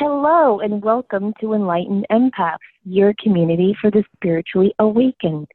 [0.00, 5.48] Hello, and welcome to Enlightened Empaths, your community for the spiritually awakened.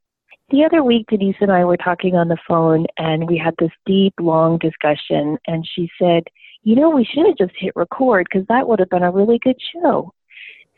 [0.49, 3.71] The other week, Denise and I were talking on the phone, and we had this
[3.85, 5.37] deep, long discussion.
[5.47, 6.23] And she said,
[6.63, 9.39] You know, we should have just hit record because that would have been a really
[9.41, 10.11] good show.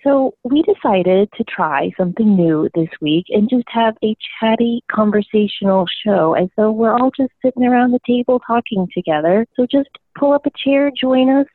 [0.04, 5.88] So we decided to try something new this week and just have a chatty conversational
[6.06, 9.48] show as though we're all just sitting around the table talking together.
[9.56, 11.48] So just pull up a chair, join us,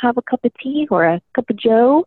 [0.00, 2.06] have a cup of tea or a cup of joe,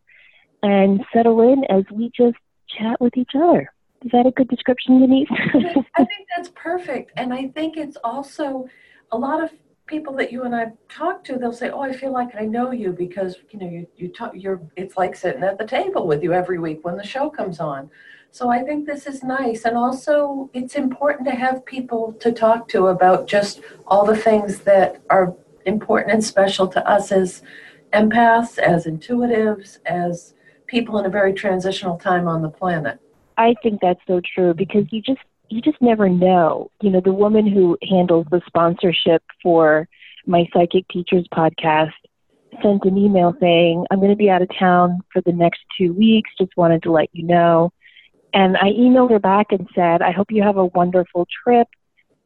[0.63, 3.71] and settle in as we just chat with each other.
[4.03, 5.27] Is that a good description, Denise?
[5.31, 7.11] I think that's perfect.
[7.17, 8.67] And I think it's also
[9.11, 9.51] a lot of
[9.87, 12.71] people that you and I talk to, they'll say, "Oh, I feel like I know
[12.71, 14.31] you because you know you you talk.
[14.35, 17.59] You're it's like sitting at the table with you every week when the show comes
[17.59, 17.89] on."
[18.31, 22.69] So I think this is nice, and also it's important to have people to talk
[22.69, 25.35] to about just all the things that are
[25.65, 27.41] important and special to us as
[27.93, 30.33] empaths, as intuitives, as
[30.67, 32.99] people in a very transitional time on the planet.
[33.37, 36.69] I think that's so true because you just you just never know.
[36.81, 39.87] You know, the woman who handles the sponsorship for
[40.27, 41.91] my Psychic Teachers podcast
[42.61, 45.93] sent an email saying, I'm going to be out of town for the next two
[45.93, 46.29] weeks.
[46.37, 47.71] Just wanted to let you know.
[48.33, 51.67] And I emailed her back and said, I hope you have a wonderful trip.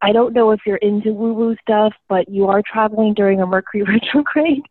[0.02, 3.46] I don't know if you're into woo woo stuff, but you are traveling during a
[3.46, 4.64] Mercury retrograde.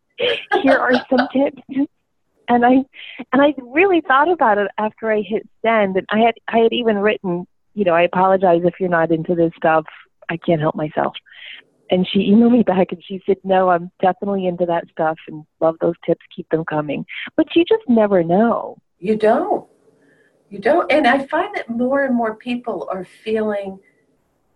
[0.61, 1.61] Here are some tips.
[2.47, 2.83] And I
[3.31, 6.73] and I really thought about it after I hit send and I had I had
[6.73, 9.85] even written, you know, I apologize if you're not into this stuff.
[10.29, 11.15] I can't help myself.
[11.89, 15.45] And she emailed me back and she said, No, I'm definitely into that stuff and
[15.59, 17.05] love those tips, keep them coming.
[17.37, 18.77] But you just never know.
[18.99, 19.67] You don't.
[20.49, 20.91] You don't.
[20.91, 23.79] And I find that more and more people are feeling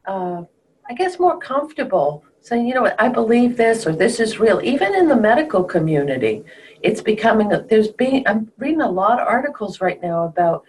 [0.06, 0.44] uh,
[0.90, 4.62] I guess more comfortable saying, you know what, I believe this or this is real.
[4.64, 6.46] Even in the medical community,
[6.82, 10.64] it's becoming, there's being, I'm reading a lot of articles right now about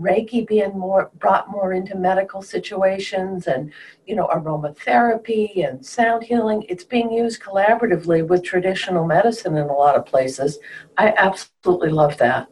[0.00, 3.72] Reiki being more brought more into medical situations and
[4.06, 6.64] you know aromatherapy and sound healing.
[6.68, 10.58] It's being used collaboratively with traditional medicine in a lot of places.
[10.98, 12.48] I absolutely love that.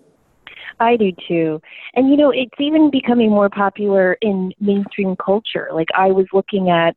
[0.78, 1.60] I do too.
[1.94, 5.68] And you know, it's even becoming more popular in mainstream culture.
[5.72, 6.96] Like I was looking at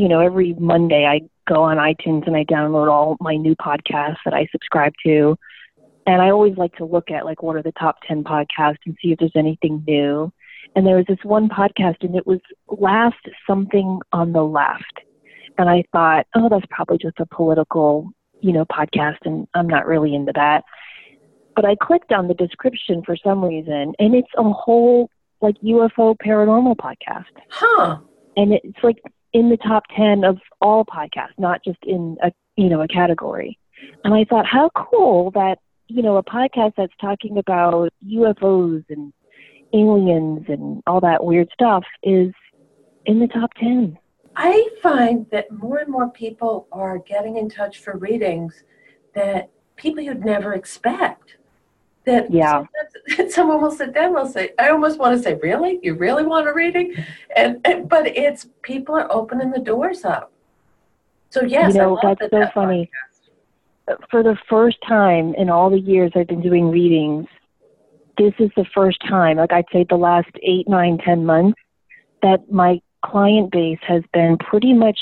[0.00, 4.16] you know, every Monday I go on iTunes and I download all my new podcasts
[4.24, 5.36] that I subscribe to.
[6.06, 8.96] And I always like to look at like what are the top 10 podcasts and
[9.02, 10.32] see if there's anything new.
[10.74, 15.00] And there was this one podcast and it was last something on the left.
[15.58, 18.08] And I thought, oh, that's probably just a political,
[18.40, 20.64] you know, podcast and I'm not really into that.
[21.54, 25.10] But I clicked on the description for some reason and it's a whole
[25.42, 27.36] like UFO paranormal podcast.
[27.50, 27.98] Huh.
[28.38, 32.68] And it's like in the top 10 of all podcasts, not just in a, you
[32.68, 33.58] know, a category.
[34.04, 35.58] And I thought, how cool that,
[35.88, 39.12] you know, a podcast that's talking about UFOs and
[39.72, 42.32] aliens and all that weird stuff is
[43.06, 43.98] in the top 10.
[44.36, 48.64] I find that more and more people are getting in touch for readings
[49.14, 51.36] that people you'd never expect
[52.10, 52.64] that yeah.
[53.28, 55.78] someone will sit down will say i almost want to say really?
[55.82, 56.94] You really want a reading?
[57.36, 60.32] And, and but it's people are opening the doors up.
[61.30, 62.90] So yes you know that's that, so that funny.
[62.90, 63.10] podcast.
[63.90, 67.26] Uh, for the first time in all the years i've been doing readings
[68.18, 71.58] this is the first time like i'd say the last eight nine ten months
[72.22, 74.98] that my client base has been pretty much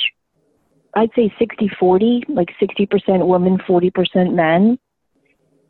[0.94, 4.78] i'd say 60 40 like 60% women 40% men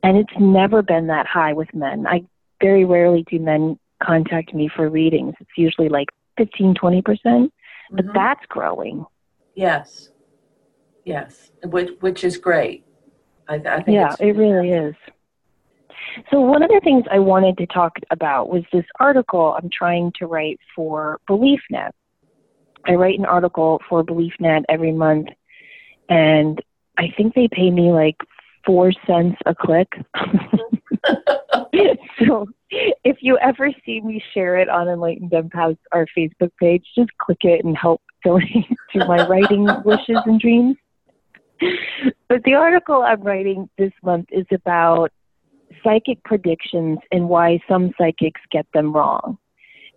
[0.03, 2.07] and it's never been that high with men.
[2.07, 2.25] I
[2.61, 5.35] very rarely do men contact me for readings.
[5.41, 7.53] It's usually like 15, 20%, percent
[7.91, 8.15] but mm-hmm.
[8.15, 9.07] that's growing.
[9.55, 10.11] Yes.
[11.05, 11.51] Yes.
[11.65, 12.85] Which, which is great.
[13.49, 14.95] I, I think yeah, it really is.
[16.31, 20.13] So one of the things I wanted to talk about was this article I'm trying
[20.19, 21.91] to write for BeliefNet.
[22.87, 25.29] I write an article for BeliefNet every month,
[26.09, 26.63] and
[26.97, 28.17] I think they pay me like
[28.69, 29.89] four cents a click.
[32.27, 37.09] so if you ever see me share it on Enlightened Empaths, our Facebook page, just
[37.17, 40.77] click it and help donate to my writing wishes and dreams.
[42.29, 45.11] But the article I'm writing this month is about
[45.83, 49.39] psychic predictions and why some psychics get them wrong.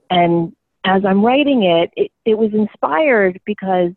[0.09, 0.53] And
[0.85, 3.91] as I'm writing it, it, it was inspired because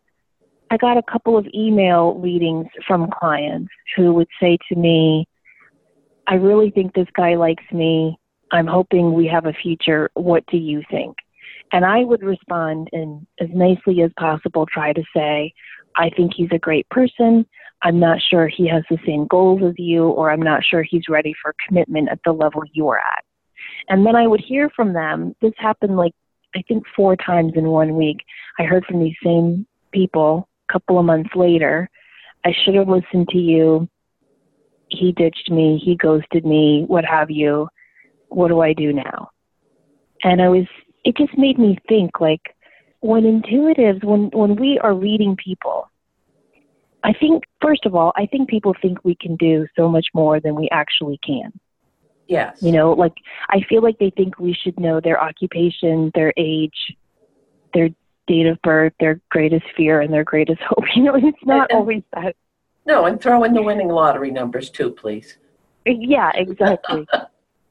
[0.75, 5.25] I got a couple of email readings from clients who would say to me,
[6.27, 8.19] I really think this guy likes me.
[8.51, 10.09] I'm hoping we have a future.
[10.15, 11.15] What do you think?
[11.71, 15.53] And I would respond and as nicely as possible try to say,
[15.95, 17.45] I think he's a great person.
[17.81, 21.07] I'm not sure he has the same goals as you, or I'm not sure he's
[21.07, 23.23] ready for commitment at the level you're at.
[23.87, 25.37] And then I would hear from them.
[25.41, 26.15] This happened like,
[26.53, 28.17] I think, four times in one week.
[28.59, 31.89] I heard from these same people couple of months later.
[32.43, 33.89] I should have listened to you.
[34.89, 35.81] He ditched me.
[35.83, 37.67] He ghosted me, what have you.
[38.29, 39.29] What do I do now?
[40.23, 40.65] And I was,
[41.03, 42.41] it just made me think like,
[43.01, 45.89] when intuitives, when, when we are reading people,
[47.03, 50.39] I think, first of all, I think people think we can do so much more
[50.39, 51.53] than we actually can.
[52.27, 52.63] Yes.
[52.63, 53.13] You know, like
[53.49, 56.95] I feel like they think we should know their occupation, their age,
[57.75, 57.89] their
[58.27, 60.83] date of birth, their greatest fear, and their greatest hope.
[60.95, 62.35] You know, it's not And- always that.
[62.87, 65.37] No, and throw in the winning lottery numbers too, please.
[65.87, 67.07] Yeah, exactly.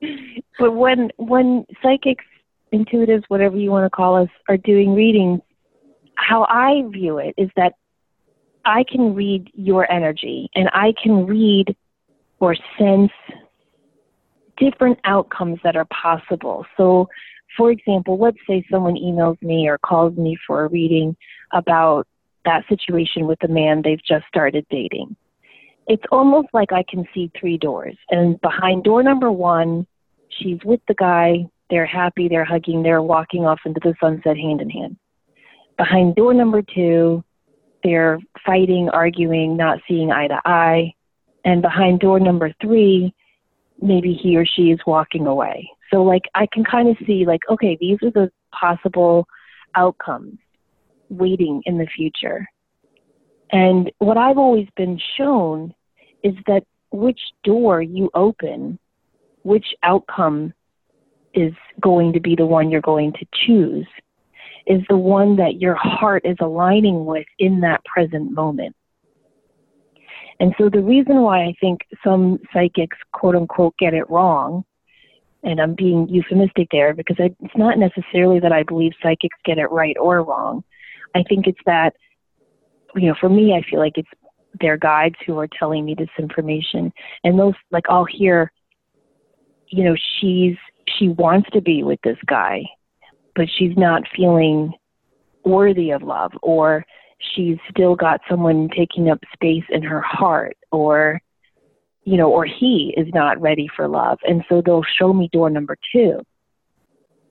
[0.58, 2.24] but when when psychics,
[2.72, 5.40] intuitives, whatever you want to call us, are doing readings,
[6.16, 7.74] how I view it is that
[8.64, 11.76] I can read your energy and I can read
[12.40, 13.12] or sense
[14.56, 16.66] different outcomes that are possible.
[16.76, 17.08] So,
[17.56, 21.16] for example, let's say someone emails me or calls me for a reading
[21.52, 22.06] about
[22.44, 25.16] that situation with the man they've just started dating.
[25.86, 27.96] It's almost like I can see three doors.
[28.10, 29.86] And behind door number one,
[30.28, 34.60] she's with the guy, they're happy, they're hugging, they're walking off into the sunset hand
[34.60, 34.96] in hand.
[35.76, 37.24] Behind door number two,
[37.82, 40.94] they're fighting, arguing, not seeing eye to eye.
[41.44, 43.14] And behind door number three,
[43.80, 45.68] maybe he or she is walking away.
[45.92, 49.26] So, like, I can kind of see, like, okay, these are the possible
[49.74, 50.38] outcomes
[51.08, 52.46] waiting in the future.
[53.50, 55.74] And what I've always been shown
[56.22, 58.78] is that which door you open,
[59.42, 60.54] which outcome
[61.34, 63.86] is going to be the one you're going to choose,
[64.66, 68.74] is the one that your heart is aligning with in that present moment.
[70.40, 74.64] And so the reason why I think some psychics, quote unquote, get it wrong,
[75.44, 79.70] and I'm being euphemistic there because it's not necessarily that I believe psychics get it
[79.70, 80.64] right or wrong.
[81.14, 81.94] I think it's that,
[82.96, 84.08] you know, for me, I feel like it's
[84.60, 86.92] their guides who are telling me this information.
[87.22, 88.52] And those, like, I'll hear,
[89.68, 90.56] you know, she's,
[90.98, 92.64] she wants to be with this guy,
[93.36, 94.72] but she's not feeling
[95.44, 96.84] worthy of love, or
[97.34, 101.20] she's still got someone taking up space in her heart, or,
[102.04, 104.18] you know, or he is not ready for love.
[104.24, 106.20] And so they'll show me door number two.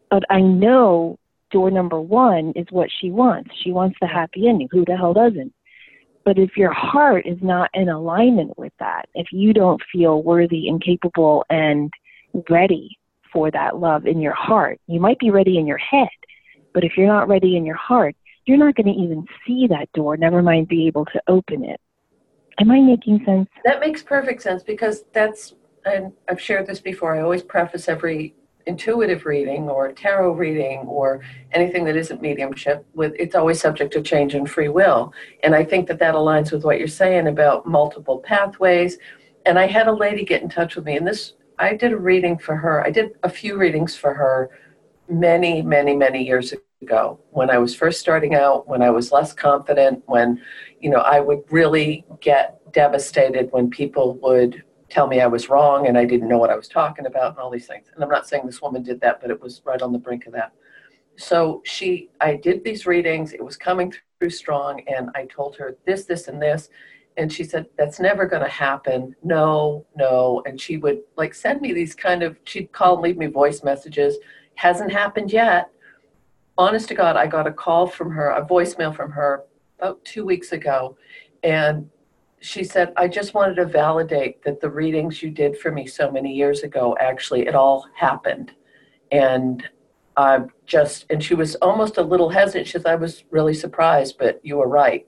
[0.09, 1.17] But I know
[1.51, 3.51] door number one is what she wants.
[3.63, 4.67] She wants the happy ending.
[4.71, 5.53] Who the hell doesn't?
[6.25, 10.69] But if your heart is not in alignment with that, if you don't feel worthy
[10.69, 11.91] and capable and
[12.49, 12.97] ready
[13.31, 16.07] for that love in your heart, you might be ready in your head,
[16.73, 18.15] but if you're not ready in your heart,
[18.45, 21.79] you're not going to even see that door, never mind be able to open it.
[22.59, 23.49] Am I making sense?
[23.65, 25.55] That makes perfect sense because that's,
[25.85, 28.35] and I've shared this before, I always preface every
[28.65, 31.21] intuitive reading or tarot reading or
[31.51, 35.13] anything that isn't mediumship with it's always subject to change and free will.
[35.43, 38.97] And I think that that aligns with what you're saying about multiple pathways.
[39.45, 41.97] And I had a lady get in touch with me, and this, I did a
[41.97, 42.85] reading for her.
[42.85, 44.49] I did a few readings for her
[45.09, 49.33] many, many, many years ago when I was first starting out, when I was less
[49.33, 50.41] confident, when,
[50.83, 55.87] you know, I would really get devastated when people would tell me I was wrong
[55.87, 57.87] and I didn't know what I was talking about and all these things.
[57.95, 60.25] And I'm not saying this woman did that, but it was right on the brink
[60.25, 60.51] of that.
[61.15, 63.31] So she, I did these readings.
[63.31, 66.69] It was coming through strong, and I told her this, this, and this.
[67.15, 69.15] And she said, That's never going to happen.
[69.23, 70.41] No, no.
[70.45, 73.63] And she would like send me these kind of, she'd call and leave me voice
[73.63, 74.17] messages.
[74.55, 75.69] Hasn't happened yet.
[76.57, 79.43] Honest to God, I got a call from her, a voicemail from her
[79.83, 80.97] about two weeks ago.
[81.43, 81.89] And
[82.39, 86.09] she said, I just wanted to validate that the readings you did for me so
[86.09, 88.53] many years ago, actually, it all happened.
[89.11, 89.67] And
[90.15, 92.67] I just, and she was almost a little hesitant.
[92.67, 95.05] She said, I was really surprised, but you were right.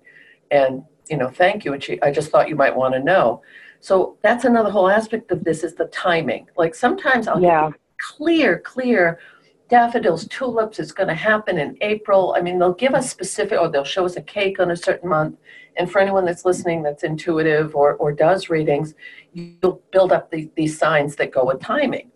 [0.52, 1.74] And, you know, thank you.
[1.74, 3.42] And she, I just thought you might want to know.
[3.80, 6.48] So that's another whole aspect of this is the timing.
[6.58, 7.72] Like sometimes I'll Yeah.
[8.00, 9.20] clear, clear
[9.70, 12.36] daffodils, tulips, it's going to happen in April.
[12.38, 15.10] I mean, they'll give us specific, or they'll show us a cake on a certain
[15.10, 15.38] month.
[15.78, 18.94] And for anyone that's listening that's intuitive or, or does readings,
[19.34, 22.12] you'll build up the, these signs that go with timing.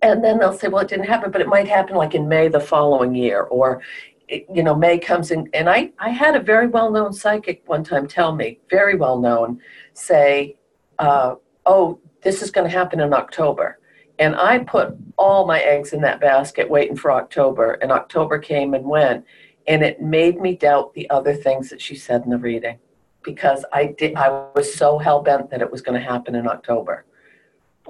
[0.00, 2.48] And then they'll say, well, it didn't happen, but it might happen like in May
[2.48, 3.82] the following year, or,
[4.28, 5.48] you know, May comes in.
[5.54, 9.18] And I, I had a very well known psychic one time tell me, very well
[9.18, 9.60] known,
[9.94, 10.56] say,
[10.98, 11.34] uh,
[11.66, 13.78] oh, this is going to happen in October.
[14.18, 18.74] And I put all my eggs in that basket waiting for October, and October came
[18.74, 19.24] and went.
[19.66, 22.78] and it made me doubt the other things that she said in the reading
[23.22, 26.46] because I did I was so hell bent that it was going to happen in
[26.46, 27.06] October.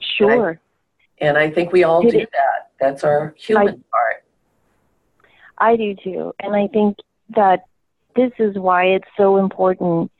[0.00, 0.50] Sure.
[1.20, 2.70] And I, and I think we all Did do it- that.
[2.78, 4.24] That's our human part.
[5.58, 6.32] I do too.
[6.38, 6.98] And I think
[7.30, 7.64] that
[8.14, 10.12] this is why it's so important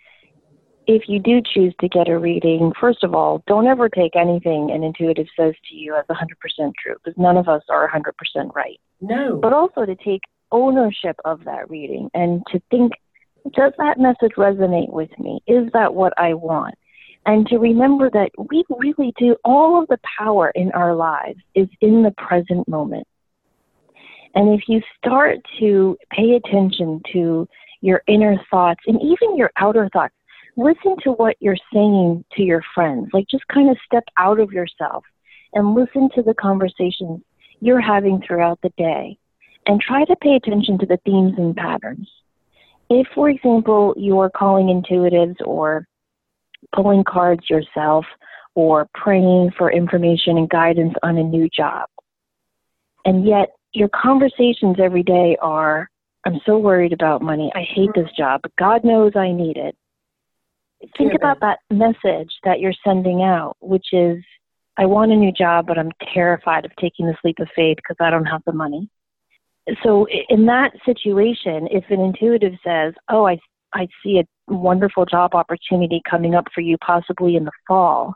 [0.86, 4.70] if you do choose to get a reading, first of all, don't ever take anything
[4.70, 8.80] an intuitive says to you as 100% true because none of us are 100% right.
[9.00, 9.36] No.
[9.36, 10.22] But also to take
[10.52, 12.92] ownership of that reading and to think,
[13.54, 15.40] does that message resonate with me?
[15.46, 16.74] Is that what I want?
[17.26, 21.68] And to remember that we really do, all of the power in our lives is
[21.80, 23.06] in the present moment.
[24.34, 27.48] And if you start to pay attention to
[27.80, 30.13] your inner thoughts and even your outer thoughts,
[30.56, 33.08] listen to what you're saying to your friends.
[33.12, 35.04] Like just kind of step out of yourself
[35.52, 37.22] and listen to the conversations
[37.60, 39.16] you're having throughout the day
[39.66, 42.08] and try to pay attention to the themes and patterns.
[42.90, 45.86] If, for example, you are calling intuitives or
[46.74, 48.04] pulling cards yourself
[48.54, 51.88] or praying for information and guidance on a new job,
[53.04, 55.88] and yet your conversations every day are,
[56.24, 57.50] I'm so worried about money.
[57.54, 59.76] I hate this job, but God knows I need it.
[60.96, 61.16] Think Yeah.
[61.16, 64.22] about that message that you're sending out, which is,
[64.76, 67.96] I want a new job, but I'm terrified of taking this leap of faith because
[68.00, 68.88] I don't have the money.
[69.82, 73.38] So in that situation, if an intuitive says, "Oh, I
[73.72, 78.14] I see a wonderful job opportunity coming up for you possibly in the fall,"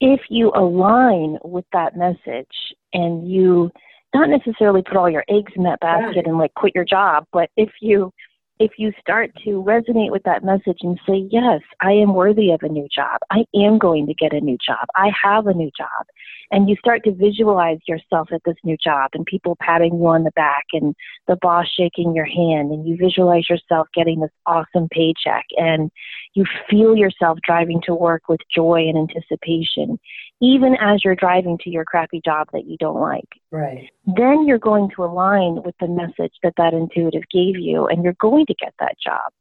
[0.00, 3.70] if you align with that message and you
[4.14, 6.26] not necessarily put all your eggs in that basket Right.
[6.26, 8.12] and like quit your job, but if you
[8.58, 12.60] if you start to resonate with that message and say, Yes, I am worthy of
[12.62, 13.18] a new job.
[13.30, 14.86] I am going to get a new job.
[14.96, 16.06] I have a new job.
[16.50, 20.22] And you start to visualize yourself at this new job and people patting you on
[20.22, 20.94] the back and
[21.26, 25.90] the boss shaking your hand and you visualize yourself getting this awesome paycheck and
[26.34, 29.98] you feel yourself driving to work with joy and anticipation,
[30.40, 33.28] even as you're driving to your crappy job that you don't like.
[33.50, 33.88] Right.
[34.06, 38.16] then you're going to align with the message that that intuitive gave you and you're
[38.20, 39.32] going to get that job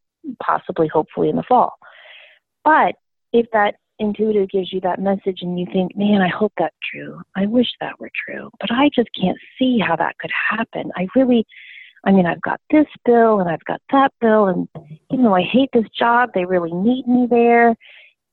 [0.41, 1.73] possibly hopefully in the fall.
[2.63, 2.95] But
[3.33, 7.21] if that intuitive gives you that message and you think man i hope that's true.
[7.35, 10.91] I wish that were true but i just can't see how that could happen.
[10.95, 11.45] I really
[12.05, 14.67] i mean i've got this bill and i've got that bill and
[15.09, 17.75] you know i hate this job they really need me there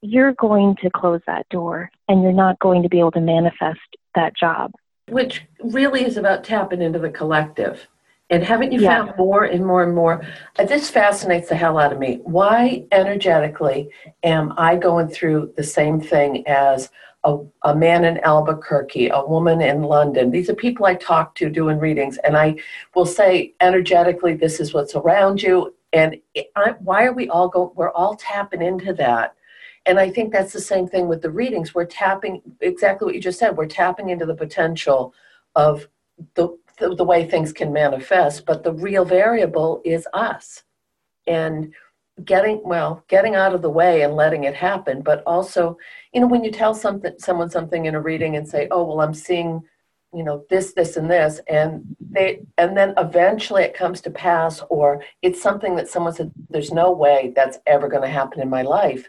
[0.03, 3.79] you're going to close that door and you're not going to be able to manifest
[4.15, 4.73] that job
[5.09, 7.87] Which really is about tapping into the collective.
[8.31, 9.05] And haven't you Yeah.
[9.05, 10.23] found more and more and more?
[10.59, 12.21] uh, This fascinates the hell out of me.
[12.25, 13.91] Why energetically
[14.23, 16.91] am I going through the same thing as
[17.25, 20.31] a, a man in Albuquerque, a woman in London?
[20.31, 22.57] These are people I talk to doing readings, and I
[22.95, 25.75] will say energetically, this is what's around you.
[25.93, 27.71] And it- I, why are we all going?
[27.75, 29.35] We're all tapping into that.
[29.87, 31.75] And I think that's the same thing with the readings.
[31.75, 33.57] We're tapping exactly what you just said.
[33.57, 35.13] We're tapping into the potential
[35.57, 35.89] of
[36.35, 40.63] the, the, the way things can manifest, but the real variable is us.
[41.27, 41.73] And
[42.25, 45.77] getting well, getting out of the way and letting it happen, but also,
[46.13, 49.01] you know, when you tell something someone something in a reading and say, "Oh, well,
[49.01, 49.63] I'm seeing,
[50.15, 54.63] you know, this, this, and this," and they and then eventually it comes to pass,
[54.69, 58.51] or it's something that someone said, "There's no way that's ever going to happen in
[58.51, 59.09] my life."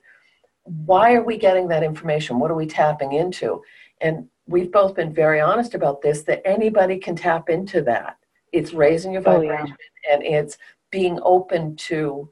[0.64, 2.40] Why are we getting that information?
[2.40, 3.62] What are we tapping into?
[4.02, 8.18] And we've both been very honest about this that anybody can tap into that.
[8.52, 9.58] It's raising your Oh, yeah.
[9.58, 9.78] vibration
[10.12, 10.58] and it's
[10.92, 12.30] being open to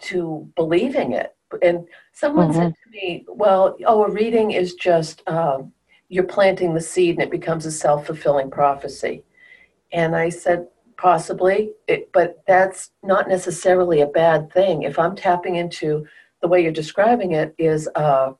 [0.00, 1.34] to believing it.
[1.62, 5.72] And someone said to me, "Well, oh, a reading is just um,
[6.08, 9.24] you're planting the seed and it becomes a self fulfilling prophecy."
[9.92, 10.68] And I said,
[10.98, 14.82] possibly, it, but that's not necessarily a bad thing.
[14.82, 16.06] If I'm tapping into
[16.40, 18.34] the way you're describing it is a,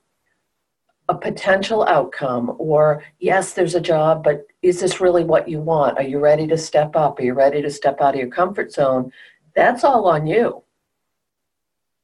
[1.08, 5.98] a potential outcome, or yes, there's a job, but is this really what you want?
[5.98, 7.18] Are you ready to step up?
[7.18, 9.12] Are you ready to step out of your comfort zone?
[9.54, 10.62] That's all on you.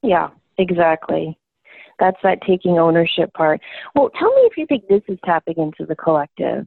[0.02, 1.38] Yeah, exactly.
[1.98, 3.60] That's that taking ownership part.
[3.94, 6.66] Well, tell me if you think this is tapping into the collective.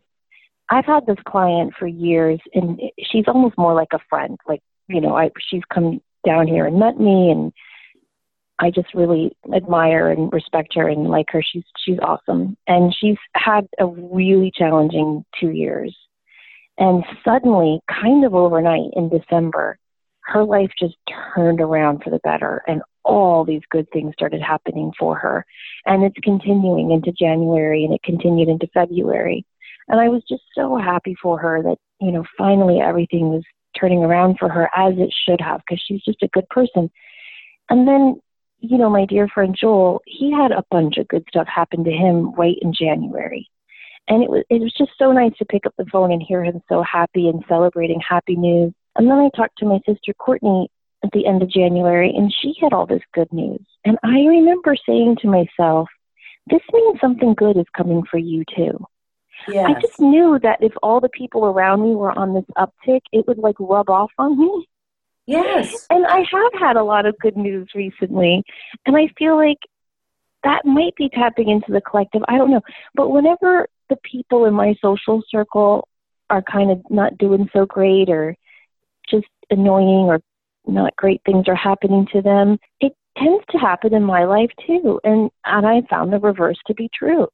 [0.70, 4.38] I've had this client for years, and she's almost more like a friend.
[4.48, 7.54] Like, you know, I she's come down here and met me, and
[8.60, 11.44] I just really admire and respect her and like her.
[11.44, 15.96] She's she's awesome, and she's had a really challenging two years.
[16.80, 19.78] And suddenly, kind of overnight in December,
[20.22, 20.96] her life just
[21.36, 25.46] turned around for the better, and all these good things started happening for her.
[25.86, 29.46] And it's continuing into January, and it continued into February.
[29.88, 33.44] And I was just so happy for her that, you know, finally everything was
[33.80, 36.92] turning around for her as it should have because she's just a good person.
[37.70, 38.20] And then,
[38.60, 41.92] you know, my dear friend Joel, he had a bunch of good stuff happen to
[41.92, 43.50] him right in January.
[44.08, 46.44] And it was it was just so nice to pick up the phone and hear
[46.44, 48.74] him so happy and celebrating happy news.
[48.96, 50.70] And then I talked to my sister Courtney
[51.04, 53.62] at the end of January and she had all this good news.
[53.86, 55.90] And I remember saying to myself,
[56.50, 58.84] this means something good is coming for you too.
[59.48, 59.66] Yes.
[59.70, 63.28] I just knew that if all the people around me were on this uptick, it
[63.28, 64.68] would like rub off on me.
[65.28, 65.86] Yes.
[65.90, 68.44] And I have had a lot of good news recently,
[68.86, 69.60] and I feel like
[70.44, 72.22] that might be tapping into the collective.
[72.30, 72.62] I don't know.
[72.96, 75.88] But whenever the people in my social circle
[76.30, 78.36] are kind of not doing so great or
[79.10, 80.22] just annoying or
[80.66, 85.00] not great things are happening to them, it tends to happen in my life too.
[85.04, 87.28] And and I found the reverse to be true.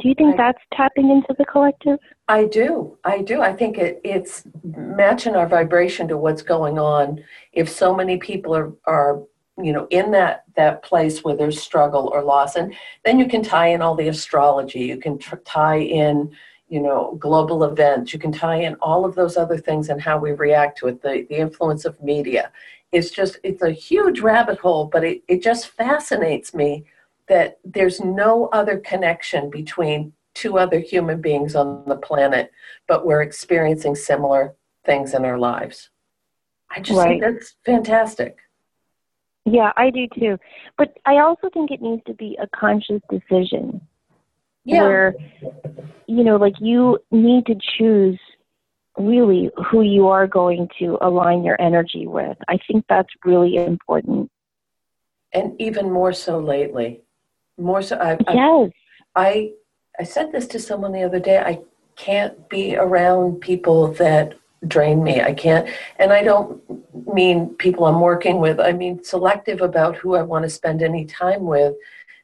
[0.00, 1.98] Do you think I- that's tapping into the collective?
[2.28, 2.98] I do.
[3.04, 3.40] I do.
[3.40, 7.22] I think it, it's matching our vibration to what's going on.
[7.52, 9.22] If so many people are, are
[9.62, 12.74] you know, in that, that place where there's struggle or loss, and
[13.04, 16.30] then you can tie in all the astrology, you can tr- tie in,
[16.68, 20.18] you know, global events, you can tie in all of those other things and how
[20.18, 22.50] we react to it, the, the influence of media.
[22.92, 26.84] It's just, it's a huge rabbit hole, but it, it just fascinates me
[27.28, 32.52] that there's no other connection between two other human beings on the planet,
[32.86, 34.54] but we're experiencing similar
[34.84, 35.90] things in our lives.
[36.70, 37.20] I just Right.
[37.20, 38.38] think that's fantastic.
[39.44, 40.38] Yeah, I do too.
[40.76, 43.80] But I also think it needs to be a conscious decision
[44.64, 44.82] Yeah.
[44.82, 45.14] where,
[46.06, 48.18] you know, like you need to choose
[48.98, 52.36] really who you are going to align your energy with.
[52.48, 54.30] I think that's really important.
[55.32, 57.02] and even more so lately.
[57.58, 58.70] More so, I, I, Yes.
[59.14, 59.52] I,
[59.98, 61.38] I said this to someone the other day.
[61.38, 61.60] I
[61.96, 64.34] can't be around people that
[64.68, 65.20] drain me.
[65.20, 66.62] I can't, and I don't
[67.14, 68.60] mean people I'm working with.
[68.60, 71.74] I mean selective about who I want to spend any time with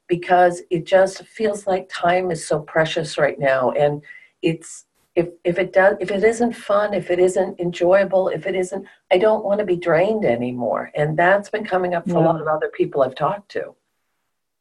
[0.09, 3.71] because it just feels like time is so precious right now.
[3.71, 4.03] And
[4.43, 4.85] it's,
[5.15, 8.85] if, if it does, if it isn't fun, if it isn't enjoyable, if it isn't,
[9.11, 10.91] I don't want to be drained anymore.
[10.95, 13.75] And that's been coming up for a lot of other people I've talked to.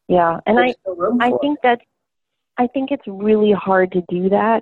[0.08, 0.40] Yeah.
[0.46, 1.36] And I, no I it.
[1.42, 1.80] think that
[2.58, 4.62] I think it's really hard to do that.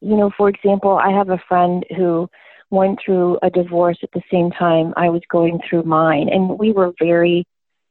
[0.00, 2.28] You know, for example, I have a friend who
[2.70, 6.72] went through a divorce at the same time I was going through mine, and we
[6.72, 7.44] were very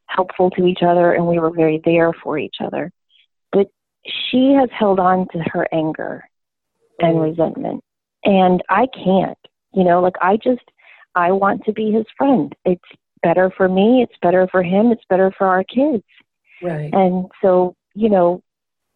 [0.08, 2.92] helpful to each other and we were very there for each other.
[3.52, 3.68] But
[4.06, 6.24] she has held on to her anger
[7.00, 7.24] and Mm.
[7.24, 7.84] resentment,
[8.24, 9.38] and I can't.
[9.74, 10.64] You know, like I just
[11.16, 12.54] I want to be his friend.
[12.66, 12.84] It's
[13.24, 16.04] better for me, it's better for him, it's better for our kids.
[16.62, 16.90] Right.
[16.94, 18.42] And so, you know,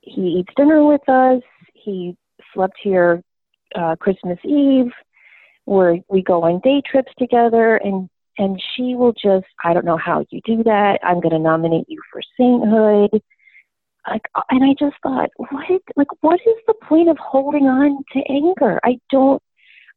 [0.02, 1.42] he eats dinner with us.
[1.74, 2.16] He
[2.54, 3.22] slept here
[3.76, 4.92] uh, Christmas Eve.
[5.66, 9.98] Where we go on day trips together, and and she will just I don't know
[9.98, 10.98] how you do that.
[11.04, 13.22] I'm going to nominate you for sainthood.
[14.10, 15.82] Like, and I just thought, what?
[15.96, 18.80] Like, what is the point of holding on to anger?
[18.84, 19.44] I don't.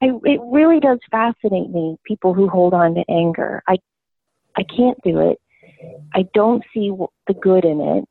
[0.02, 1.96] I it really does fascinate me.
[2.04, 3.62] People who hold on to anger.
[3.66, 3.76] I
[4.56, 5.38] I can't do it.
[6.14, 6.90] I don't see
[7.26, 8.04] the good in it.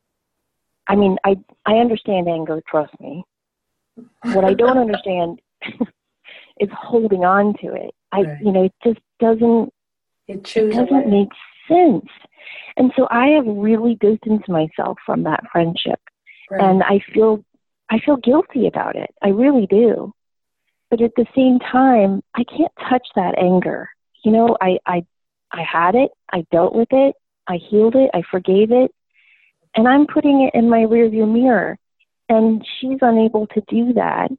[0.88, 2.62] I mean, I I understand anger.
[2.68, 3.24] Trust me.
[4.22, 5.40] What I don't understand
[6.60, 7.94] is holding on to it.
[8.12, 8.42] I, Right.
[8.42, 9.72] you know, it just doesn't
[10.28, 11.28] It it doesn't make
[11.68, 12.08] sense.
[12.76, 16.00] And so I have really distanced myself from that friendship,
[16.50, 16.60] Right.
[16.60, 17.44] and I feel
[17.90, 19.10] I feel guilty about it.
[19.22, 20.12] I really do.
[20.90, 23.88] But at the same time, I can't touch that anger.
[24.24, 25.04] You know, I I
[25.52, 26.10] I had it.
[26.32, 27.14] I dealt with it.
[27.48, 28.10] I healed it.
[28.14, 28.92] I forgave it.
[29.74, 31.78] And I'm putting it in my rearview mirror.
[32.28, 34.30] And she's unable to do that.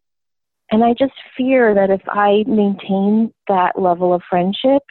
[0.72, 4.82] And I just fear that if I maintain that level of friendship,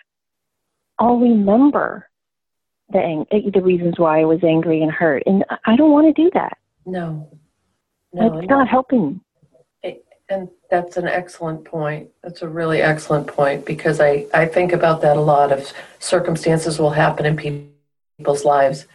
[0.99, 2.09] I'll remember
[2.91, 5.23] the ang- the reasons why I was angry and hurt.
[5.27, 6.59] And I- don't want to do that.
[6.85, 7.29] no.
[8.15, 9.23] No, it's not helping.
[10.29, 12.09] And that's an excellent point.
[12.23, 16.79] That's a really excellent point because I, I think about that a lot of circumstances
[16.79, 17.65] will happen in pe-
[18.19, 18.87] people's lives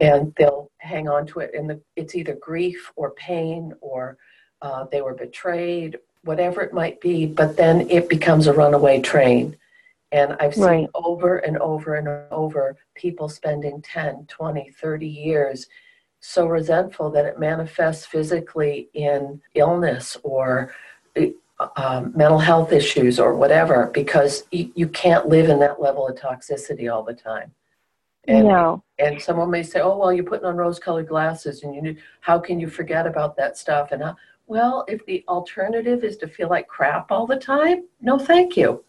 [0.00, 4.16] and they'll hang on to it and the, it's either grief or pain or
[4.62, 9.56] uh, they were betrayed, whatever it might be, but then it becomes a runaway train.
[10.12, 10.88] And I've seen Right.
[10.94, 15.66] over and over and over people spending 10, 20, 30 years
[16.20, 20.74] so resentful that it manifests physically in illness or
[21.76, 26.16] um, mental health issues or whatever because you, you can't live in that level of
[26.16, 27.52] toxicity all the time.
[28.28, 28.84] And, no.
[28.98, 31.98] and someone may say, oh, well, you're putting on rose colored glasses and you need,
[32.20, 33.92] how can you forget about that stuff?
[33.92, 34.14] And, uh,
[34.46, 38.84] well, if the alternative is to feel like crap all the time, no, thank you.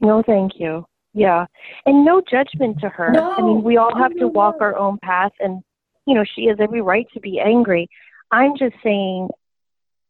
[0.00, 0.86] No, thank you.
[1.12, 1.46] Yeah.
[1.84, 3.12] And no judgment to her.
[3.12, 3.32] No.
[3.32, 5.62] I mean, we all have to walk our own path and
[6.06, 7.88] you know, she has every right to be angry.
[8.30, 9.28] I'm just saying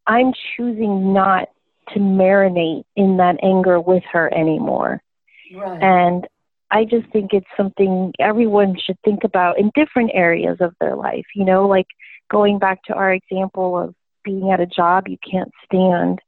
[0.07, 1.49] I'm choosing not
[1.93, 5.03] to marinate in that anger with her anymore.
[5.55, 5.83] Right.
[5.83, 6.27] And
[6.75, 11.25] I just think it's something everyone should think about in different areas of their life.
[11.37, 11.87] You know, like
[12.29, 16.19] going back to our example of being at a job you can't stand,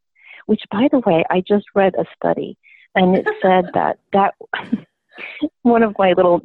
[0.47, 2.57] which, by the way, I just read a study
[2.95, 4.35] and it said that that
[5.63, 6.41] one of my little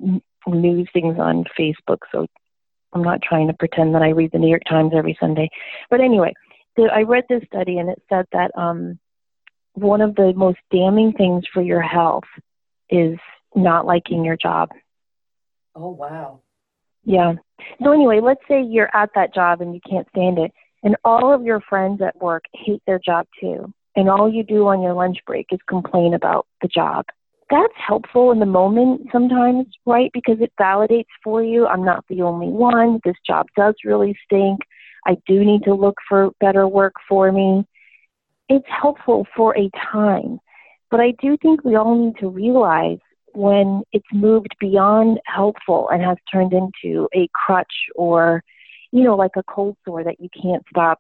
[0.48, 2.00] news things on Facebook.
[2.12, 2.26] So
[2.94, 5.48] I'm not trying to pretend that I read the New York Times every Sunday.
[5.92, 6.34] But anyway,
[6.76, 8.98] the, I read this study and it said that um,
[9.74, 12.24] one of the most damning things for your health
[12.90, 13.20] is
[13.56, 14.70] not liking your job.
[15.76, 16.42] oh wow.
[17.04, 17.34] Yeah.
[17.84, 20.52] So anyway, let's say you're at that job and you can't stand it,
[20.84, 24.68] and all of your friends at work hate their job too, and all you do
[24.68, 27.06] on your lunch break is complain about the job.
[27.50, 30.10] That's helpful in the moment sometimes, right?
[30.14, 31.68] Because it validates for you.
[31.68, 33.02] I'm not the only one.
[33.04, 34.60] This job does really stink.
[35.06, 37.66] I do need to look for better work for me.
[38.48, 40.40] It's helpful for a time.
[40.90, 43.00] But I do think we all need to realize
[43.34, 48.44] when it's moved beyond helpful and has turned into a crutch or,
[48.92, 51.00] you know, like a cold sore that you can't stop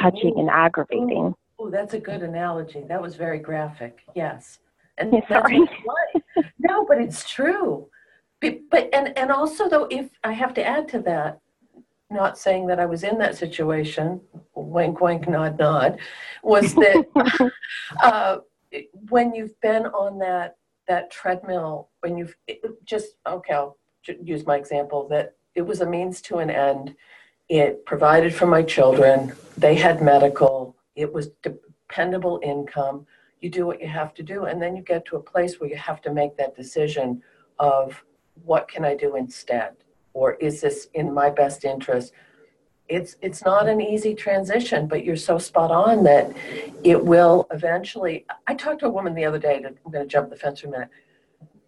[0.00, 1.34] touching and aggravating.
[1.58, 2.84] Oh, that's a good analogy.
[2.88, 4.00] That was very graphic.
[4.14, 4.58] Yes.
[4.98, 5.58] And Yeah, sorry.
[5.84, 6.46] what it's like.
[6.58, 7.88] No, but it's true.
[8.40, 11.40] But, but and and also though, if I have to add to that,
[12.10, 14.20] not saying that I was in that situation,
[14.54, 15.98] wink, wink, nod, nod,
[16.42, 17.50] was that
[18.02, 18.38] uh,
[19.08, 20.56] when you've been on that
[20.88, 22.36] that treadmill, when you've
[22.84, 23.78] just okay, I'll
[24.22, 26.94] use my example that it was a means to an end.
[27.48, 29.32] It provided for my children.
[29.56, 30.76] They had medical.
[30.96, 33.06] It was dependable income.
[33.40, 35.68] You do what you have to do, and then you get to a place where
[35.68, 37.22] you have to make that decision
[37.58, 38.02] of
[38.44, 39.74] what can I do instead,
[40.12, 42.12] or is this in my best interest?
[42.88, 46.30] It's it's not an easy transition, but you're so spot on that
[46.82, 48.26] it will eventually.
[48.46, 49.60] I talked to a woman the other day.
[49.60, 50.90] That, I'm going to jump the fence for a minute.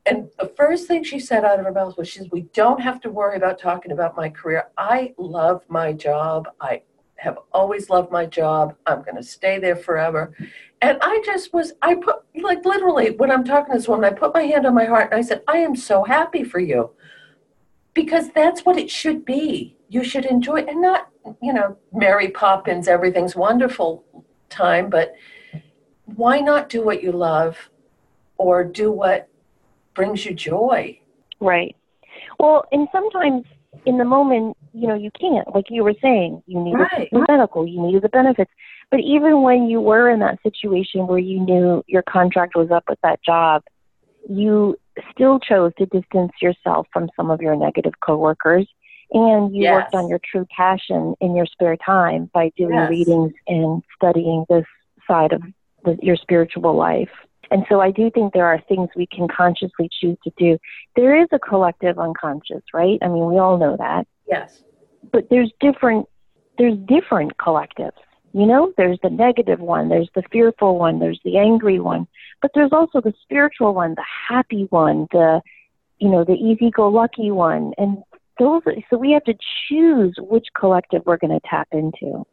[0.05, 2.81] And the first thing she said out of her mouth was, "She says we don't
[2.81, 4.68] have to worry about talking about my career.
[4.76, 6.48] I love my job.
[6.61, 6.83] I
[7.16, 8.76] have always loved my job.
[8.87, 10.37] I'm going to stay there forever."
[10.83, 14.14] And I just was, I put like literally when I'm talking to this woman, I
[14.14, 16.90] put my hand on my heart and I said, "I am so happy for you,"
[17.94, 19.76] because that's what it should be.
[19.88, 21.09] You should enjoy and not,
[21.42, 24.05] you know, Mary Poppins, everything's wonderful
[24.49, 25.14] time, but
[26.05, 27.57] why not do what you love
[28.37, 29.29] or do what
[29.94, 30.99] brings you joy?
[31.40, 31.77] Right.
[32.38, 33.44] Well, and sometimes
[33.85, 35.53] in the moment, you know, you can't.
[35.55, 37.09] Like you were saying, you needed Right.
[37.12, 38.51] the medical, you needed the benefits.
[38.90, 42.85] But even when you were in that situation where you knew your contract was up
[42.88, 43.62] with that job,
[44.29, 44.77] you
[45.12, 48.66] still chose to distance yourself from some of your negative coworkers
[49.12, 52.90] and you worked on your true passion in your spare time by doing Yes.
[52.90, 54.64] readings and studying this
[55.07, 55.42] side of
[55.85, 57.11] the, your spiritual life.
[57.51, 60.59] And so I do think there are things we can consciously choose to do.
[60.97, 62.99] There is a collective unconscious, right?
[63.03, 64.07] I mean, we all know that.
[64.27, 64.62] Yes.
[65.12, 66.09] But there's different
[66.59, 67.92] there's different collectives.
[68.33, 72.07] You know, there's the negative one, there's the fearful one, there's the angry one,
[72.42, 75.40] but there's also the spiritual one, the happy one, the
[75.99, 78.03] you know, the easy-go-lucky one, and
[78.38, 78.62] those.
[78.90, 79.35] So we have to
[79.68, 82.25] choose which collective we're going to tap into.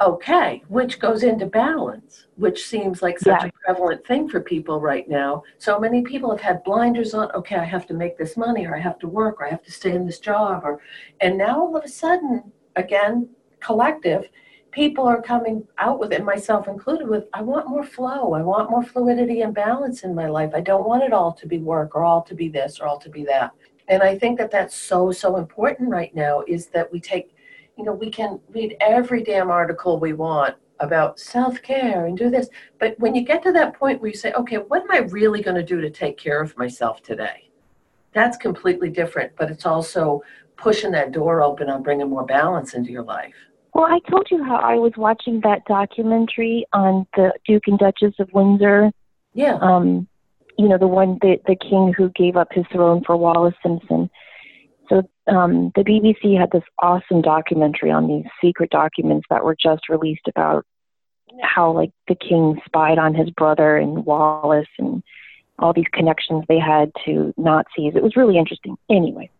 [0.00, 3.48] Okay, which goes into balance, which seems like such Yeah.
[3.48, 5.42] a prevalent thing for people right now.
[5.58, 8.76] So many people have had blinders on, okay, I have to make this money or
[8.76, 10.80] I have to work or I have to stay in this job or
[11.20, 13.28] and now all of a sudden, again,
[13.60, 14.28] collective,
[14.70, 18.34] people are coming out with it, myself included, with I want more flow.
[18.34, 20.52] I want more fluidity and balance in my life.
[20.54, 22.98] I don't want it all to be work or all to be this or all
[23.00, 23.52] to be that.
[23.88, 27.34] And I think that that's so, so important right now is that we take
[27.78, 32.28] you know, we can read every damn article we want about self care and do
[32.28, 32.48] this.
[32.78, 35.42] But when you get to that point where you say, okay, what am I really
[35.42, 37.48] going to do to take care of myself today?
[38.12, 40.22] That's completely different, but it's also
[40.56, 43.34] pushing that door open on bringing more balance into your life.
[43.74, 48.14] Well, I told you how I was watching that documentary on the Duke and Duchess
[48.18, 48.90] of Windsor.
[49.34, 49.54] Yeah.
[49.60, 50.08] Um,
[50.58, 54.10] you know, the one the the king who gave up his throne for Wallis Simpson.
[54.88, 59.88] So um, the BBC had this awesome documentary on these secret documents that were just
[59.88, 60.64] released about
[61.42, 65.02] how like the king spied on his brother and Wallis and
[65.58, 67.94] all these connections they had to Nazis.
[67.94, 68.76] It was really interesting.
[68.90, 69.30] Anyway,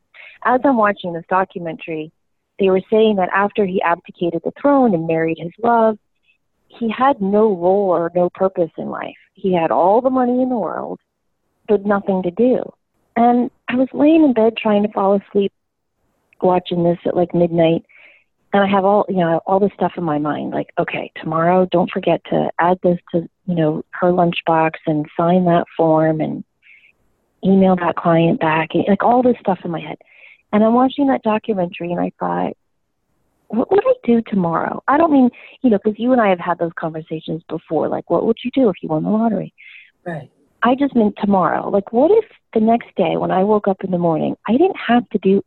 [0.44, 2.12] as I'm watching this documentary,
[2.58, 5.98] they were saying that after he abdicated the throne and married his love,
[6.66, 9.16] he had no role or no purpose in life.
[9.34, 11.00] He had all the money in the world,
[11.68, 12.62] but nothing to do.
[13.16, 15.52] And I was laying in bed trying to fall asleep,
[16.40, 17.84] watching this at like midnight,
[18.52, 20.50] and I have all you know all this stuff in my mind.
[20.50, 25.44] Like, okay, tomorrow, don't forget to add this to you know her lunchbox and sign
[25.44, 26.44] that form and
[27.44, 29.98] email that client back, and like all this stuff in my head.
[30.52, 32.56] And I'm watching that documentary, and I thought,
[33.48, 34.82] what would I do tomorrow?
[34.88, 35.30] I don't mean,
[35.62, 37.88] you know, because you and I have had those conversations before.
[37.88, 39.52] Like, what would you do if you won the lottery?
[40.06, 40.30] Right.
[40.62, 41.68] I just meant tomorrow.
[41.68, 44.78] Like, what if the next day when I woke up in the morning, I didn't
[44.86, 45.42] have to do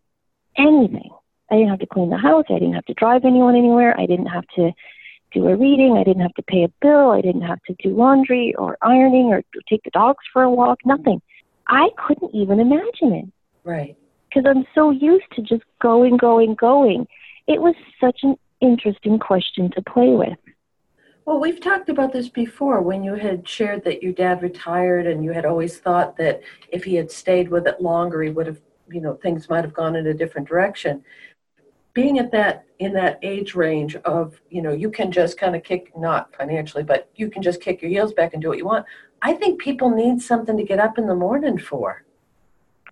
[0.57, 1.09] anything?
[1.49, 2.45] I didn't have to clean the house.
[2.49, 3.99] I didn't have to drive anyone anywhere.
[3.99, 4.71] I didn't have to
[5.33, 5.97] do a reading.
[5.97, 7.11] I didn't have to pay a bill.
[7.11, 10.79] I didn't have to do laundry or ironing or take the dogs for a walk.
[10.85, 11.21] Nothing.
[11.67, 13.25] I couldn't even imagine it.
[13.63, 13.97] Right.
[14.29, 17.05] Because I'm so used to just going, going, going.
[17.47, 20.37] It was such an interesting question to play with.
[21.25, 25.23] Well, we've talked about this before when you had shared that your dad retired and
[25.23, 28.59] you had always thought that if he had stayed with it longer, he would have,
[28.89, 31.03] you know, things might have gone in a different direction.
[31.93, 35.63] Being at that in that age range of, you know, you can just kind of
[35.63, 38.65] kick not financially, but you can just kick your heels back and do what you
[38.65, 38.85] want.
[39.21, 42.03] I think people need something to get up in the morning for.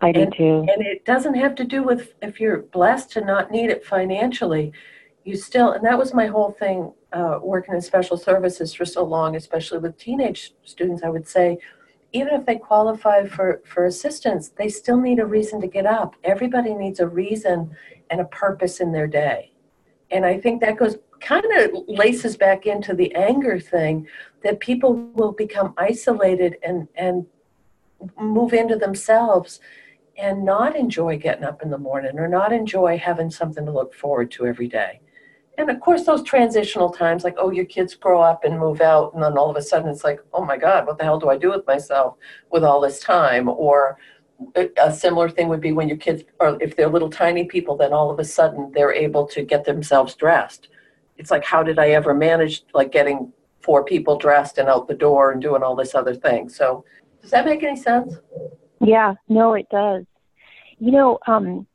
[0.01, 0.65] I do and, too.
[0.71, 4.71] And it doesn't have to do with if you're blessed to not need it financially.
[5.29, 9.03] You still, and that was my whole thing uh, working in special services for so
[9.03, 11.03] long, especially with teenage students.
[11.03, 11.59] I would say,
[12.13, 16.15] even if they qualify for, for assistance, they still need a reason to get up.
[16.23, 17.69] Everybody needs a reason
[18.09, 19.51] and a purpose in their day.
[20.09, 24.07] And I think that goes kind of laces back into the anger thing
[24.43, 27.27] that people will become isolated and, and
[28.19, 29.59] move into themselves
[30.17, 33.93] and not enjoy getting up in the morning or not enjoy having something to look
[33.93, 35.01] forward to every day.
[35.59, 39.13] And of course, those transitional times, like, oh, your kids grow up and move out,
[39.13, 41.29] and then all of a sudden it's like, oh my God, what the hell do
[41.29, 42.15] I do with myself
[42.49, 43.49] with all this time?
[43.49, 43.97] Or
[44.77, 47.91] a similar thing would be when your kids, or if they're little tiny people, then
[47.91, 50.69] all of a sudden they're able to get themselves dressed.
[51.17, 54.93] It's like, how did I ever manage like getting four people dressed and out the
[54.93, 56.47] door and doing all this other thing?
[56.47, 56.85] So,
[57.21, 58.15] does that make any sense?
[58.79, 60.05] Yeah, no, it does.
[60.77, 61.67] You know, um,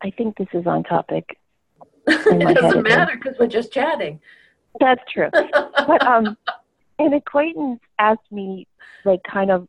[0.00, 1.36] I think this is on topic.
[2.06, 4.20] It doesn't matter because we're just chatting.
[4.80, 5.30] That's true.
[5.32, 6.36] but um,
[6.98, 8.66] an acquaintance asked me,
[9.04, 9.68] like, kind of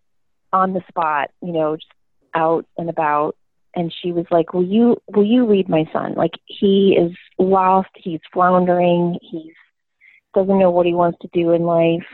[0.54, 1.92] on the spot, you know, just
[2.34, 3.36] out and about,
[3.76, 6.14] and she was like, "Will you will you read my son?
[6.16, 7.90] Like, he is lost.
[7.96, 9.18] He's floundering.
[9.22, 9.54] He's
[10.34, 12.06] doesn't know what he wants to do in life."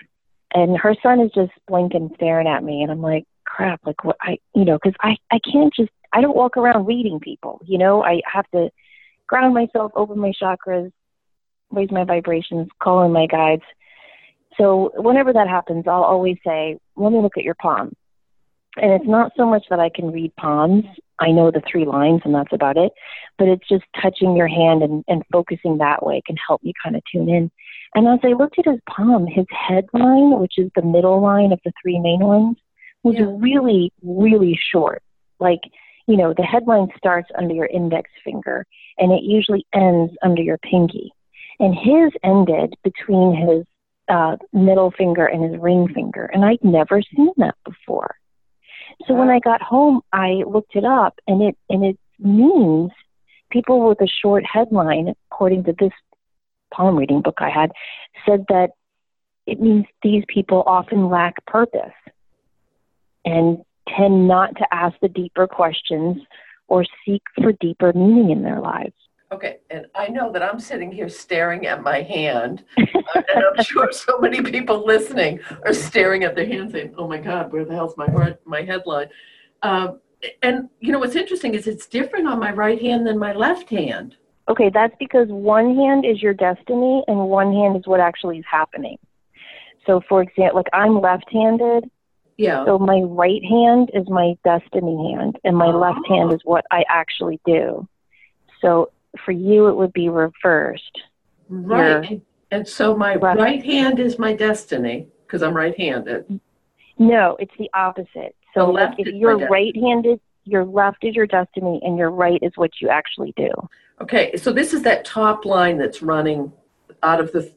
[0.54, 3.82] And her son is just blinking, staring at me, and I'm like, "Crap!
[3.86, 7.20] Like, what I, you know, because I I can't just I don't walk around reading
[7.20, 7.62] people.
[7.66, 8.70] You know, I have to."
[9.28, 10.92] Ground myself, open my chakras,
[11.72, 13.64] raise my vibrations, call in my guides.
[14.58, 17.94] So whenever that happens, I'll always say, let me look at your palm.
[18.78, 20.86] And it's not so much that I can read palms.
[21.20, 22.92] I know the three lines and that's about it.
[23.38, 26.96] But it's just touching your hand and, and focusing that way can help me kind
[26.96, 27.52] of tune in.
[27.96, 31.60] And as I looked at his palm, his headline, which is the middle line of
[31.64, 32.58] the three main ones,
[33.04, 33.28] was yeah.
[33.38, 35.04] really, really short.
[35.40, 35.62] Like
[36.08, 38.66] you know, the headline starts under your index finger
[38.98, 41.12] and it usually ends under your pinky.
[41.60, 43.66] And his ended between his
[44.10, 46.26] uh, middle finger and his ring finger.
[46.26, 48.16] And I'd never seen that before.
[49.08, 52.92] So when I got home, I looked it up and it, and it means
[53.50, 55.92] people with a short headline, according to this
[56.74, 57.72] palm reading book I had,
[58.26, 58.72] said that
[59.46, 61.94] it means these people often lack purpose.
[63.26, 63.64] And
[63.96, 66.18] tend not to ask the deeper questions
[66.68, 68.94] or seek for deeper meaning in their lives.
[69.32, 72.88] Okay, and I know that I'm sitting here staring at my hand, and
[73.58, 77.52] I'm sure so many people listening are staring at their hand saying, "Oh my God,
[77.52, 79.08] where the hell's my my headline?"
[79.64, 80.02] Um,
[80.44, 83.70] and you know what's interesting is it's different on my right hand than my left
[83.70, 84.16] hand.
[84.50, 88.46] Okay, that's because one hand is your destiny, and one hand is what actually is
[88.50, 88.98] happening.
[89.86, 91.90] So, for example, like I'm left-handed,
[92.38, 92.66] yeah.
[92.66, 95.80] So my right hand is my destiny hand, and my oh.
[95.80, 97.88] left hand is what I actually do.
[98.62, 98.92] So
[99.26, 101.02] for you, it would be reversed.
[101.50, 102.10] Right.
[102.10, 102.20] Your
[102.52, 106.40] and so my right, right hand is my destiny because I'm right-handed.
[107.00, 108.36] No, it's the opposite.
[108.54, 112.52] So the like if you're right-handed, your left is your destiny, and your right is
[112.56, 113.50] what you actually do.
[114.02, 116.52] Okay, so this is that top line that's running
[117.02, 117.52] out of the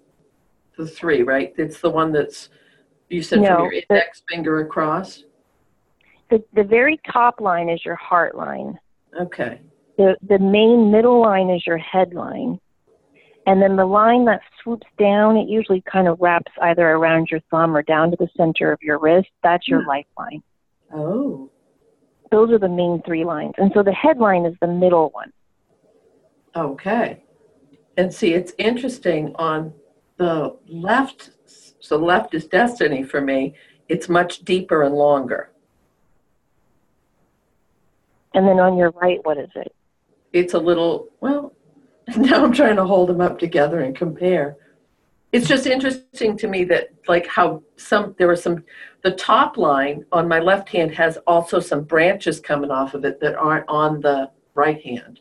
[0.79, 1.53] the three, right?
[1.57, 2.49] It's the one that's
[3.09, 5.25] you said no, from your index the, finger across?
[6.31, 8.79] The, the very top line is your heart line.
[9.21, 9.61] Okay.
[9.97, 12.61] The, the main middle line is your head line.
[13.47, 17.41] And then the line that swoops down, it usually kind of wraps either around your
[17.51, 19.29] thumb or down to the center of your wrist.
[19.43, 19.87] That's your yeah.
[19.87, 20.43] lifeline.
[20.93, 21.51] Oh,
[22.31, 23.55] those are the main three lines.
[23.59, 25.33] And so the headline is the middle one.
[26.57, 27.23] Okay.
[27.97, 29.73] And see, it's interesting on
[30.17, 31.31] the left,
[31.81, 33.55] so left is destiny for me,
[33.89, 35.51] it's much deeper and longer.
[38.35, 39.75] And then on your right, what is it?
[40.33, 41.55] It's a little, well,
[42.17, 44.57] now I'm trying to hold them up together and compare.
[45.33, 48.65] It's just interesting to me that, like, how some, there were some,
[49.03, 53.21] the top line on my left hand has also some branches coming off of it
[53.21, 55.21] that aren't on the right hand.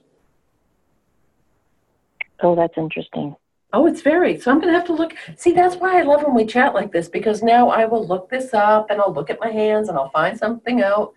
[2.41, 3.35] Oh, that's interesting.
[3.73, 4.39] Oh, it's very.
[4.39, 5.13] So I'm going to have to look.
[5.35, 8.29] See, that's why I love when we chat like this because now I will look
[8.29, 11.13] this up and I'll look at my hands and I'll find something out.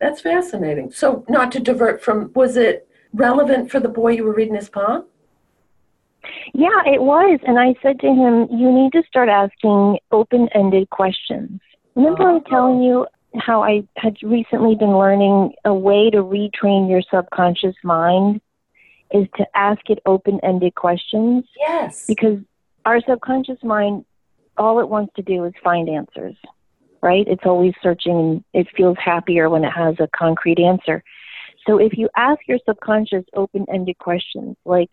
[0.00, 0.90] That's fascinating.
[0.92, 4.68] So, not to divert from, was it relevant for the boy you were reading his
[4.68, 5.04] palm?
[6.54, 7.40] Yeah, it was.
[7.46, 11.60] And I said to him, You need to start asking open ended questions.
[11.94, 12.28] Remember.
[12.28, 13.06] I was telling you
[13.36, 18.40] how I had recently been learning a way to retrain your subconscious mind
[19.12, 21.44] is to ask it open ended questions.
[21.56, 22.06] Yes.
[22.06, 22.38] Because
[22.84, 24.04] our subconscious mind,
[24.56, 26.36] all it wants to do is find answers,
[27.02, 27.26] right?
[27.26, 31.02] It's always searching and it feels happier when it has a concrete answer.
[31.66, 34.90] So if you ask your subconscious open ended questions like,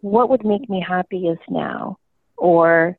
[0.00, 1.98] what would make me happiest now?
[2.36, 2.96] Or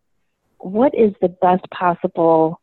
[0.58, 2.60] what is the best possible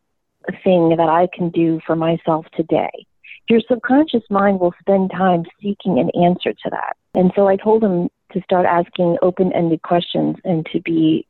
[0.62, 3.06] thing that I can do for myself today?
[3.48, 6.96] Your subconscious mind will spend time seeking an answer to that.
[7.14, 11.26] And so I told him to start asking open ended questions and to be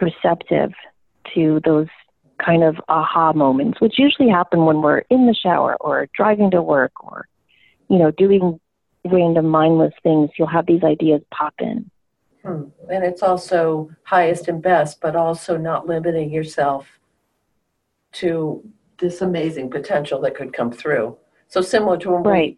[0.00, 0.72] receptive
[1.34, 1.88] to those
[2.44, 6.62] kind of aha moments, which usually happen when we're in the shower or driving to
[6.62, 7.26] work or,
[7.88, 8.58] you know, doing
[9.04, 10.30] random mindless things.
[10.38, 11.90] You'll have these ideas pop in.
[12.44, 12.64] Hmm.
[12.90, 16.86] And it's also highest and best, but also not limiting yourself
[18.12, 18.62] to
[18.98, 21.16] this amazing potential that could come through.
[21.52, 22.56] So similar to right.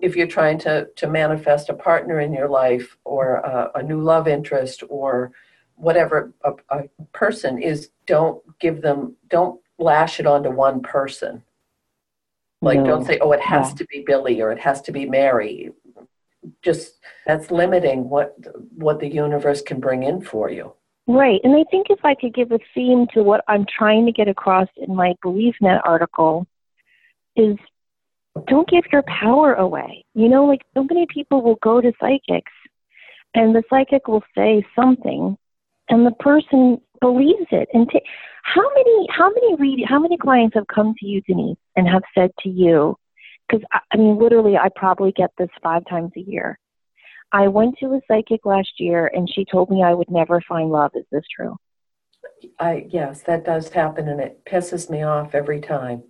[0.00, 4.00] if you're trying to, to manifest a partner in your life or a, a new
[4.00, 5.32] love interest or
[5.74, 11.42] whatever a, a, person is don't give them don't lash it onto one person.
[12.62, 12.86] Like no.
[12.86, 15.72] don't say oh it has to be billy or it has to be mary.
[16.62, 18.36] Just that's limiting what
[18.76, 20.72] what the universe can bring in for you.
[21.08, 24.12] Right and i think if i could give a theme to what i'm trying to
[24.12, 26.46] get across in my BeliefNet article
[27.34, 27.56] is
[28.46, 30.04] don't give your power away.
[30.14, 32.52] You know, like so many people will go to psychics
[33.34, 35.36] and the psychic will say something
[35.88, 37.68] and the person believes it.
[37.72, 38.02] And t-
[38.42, 42.02] how many, how many read, how many clients have come to you, Denise, and have
[42.14, 42.96] said to you,
[43.46, 46.58] because I, I mean, literally, I probably get this five times a year.
[47.32, 50.70] I went to a psychic last year and she told me I would never find
[50.70, 50.92] love.
[50.94, 51.56] Is this true?
[52.58, 56.04] I yes, that does happen and it pisses me off every time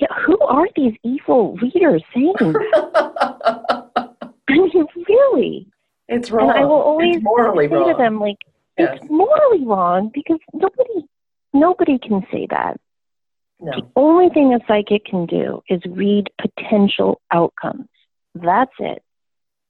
[0.00, 2.34] yeah, who are these evil leaders saying?
[2.40, 4.14] I
[4.48, 5.68] mean, really?
[6.08, 6.50] It's wrong.
[6.50, 7.92] And I will always it's morally say wrong.
[7.92, 8.38] to them, like,
[8.78, 8.98] yes.
[9.00, 11.04] it's morally wrong because nobody,
[11.52, 12.80] nobody can say that.
[13.60, 13.72] No.
[13.72, 17.88] The only thing a psychic can do is read potential outcomes.
[18.34, 19.02] That's it.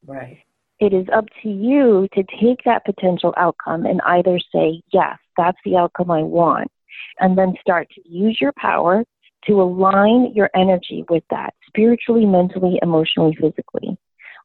[0.06, 0.38] Right.
[0.78, 5.58] It is up to you to take that potential outcome and either say, yes, that's
[5.64, 6.70] the outcome I want,
[7.18, 9.04] and then start to use your power
[9.48, 13.96] to align your energy with that spiritually, mentally, emotionally, physically.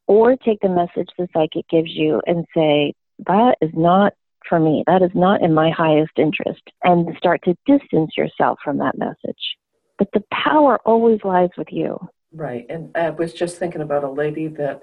[0.06, 2.94] Or take the message the psychic gives you and say,
[3.26, 4.14] that is not
[4.48, 4.84] for me.
[4.86, 6.62] That is not in my highest interest.
[6.82, 9.56] And start to distance yourself from that message.
[9.98, 11.98] But the power always lies with you.
[12.32, 12.66] Right.
[12.68, 14.82] And I was just thinking about a lady that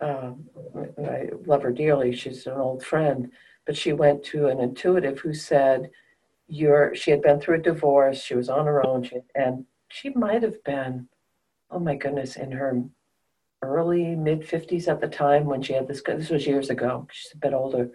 [0.00, 0.48] um,
[0.98, 2.14] I love her dearly.
[2.14, 3.30] She's an old friend,
[3.66, 5.90] but she went to an intuitive who said,
[6.48, 10.10] you're she had been through a divorce she was on her own she, and she
[10.10, 11.06] might have been
[11.70, 12.82] oh my goodness in her
[13.62, 17.32] early mid 50s at the time when she had this this was years ago she's
[17.34, 17.90] a bit older.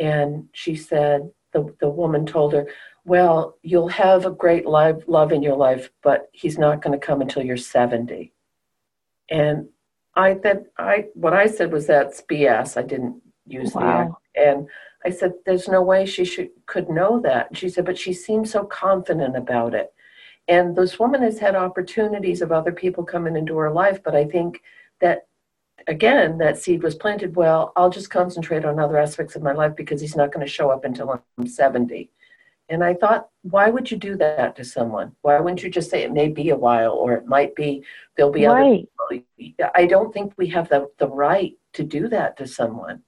[0.00, 2.68] And she said the, the woman told her
[3.04, 7.04] well you'll have a great life, love in your life but he's not going to
[7.04, 8.32] come until you're 70
[9.30, 9.68] and
[10.14, 14.16] i said i what i said was that's bs i didn't use wow.
[14.34, 14.68] the and
[15.04, 18.50] I said, "There's no way she should could know that." She said, "But she seems
[18.50, 19.92] so confident about it."
[20.48, 24.24] And this woman has had opportunities of other people coming into her life, but I
[24.24, 24.62] think
[25.00, 25.26] that
[25.86, 27.36] again, that seed was planted.
[27.36, 30.52] Well, I'll just concentrate on other aspects of my life because he's not going to
[30.52, 32.10] show up until I'm 70.
[32.70, 35.12] And I thought, why would you do that to someone?
[35.22, 37.82] Why wouldn't you just say it may be a while or it might be
[38.16, 38.86] there'll be right.
[39.10, 39.70] other people?
[39.74, 43.02] I don't think we have the, the right to do that to someone.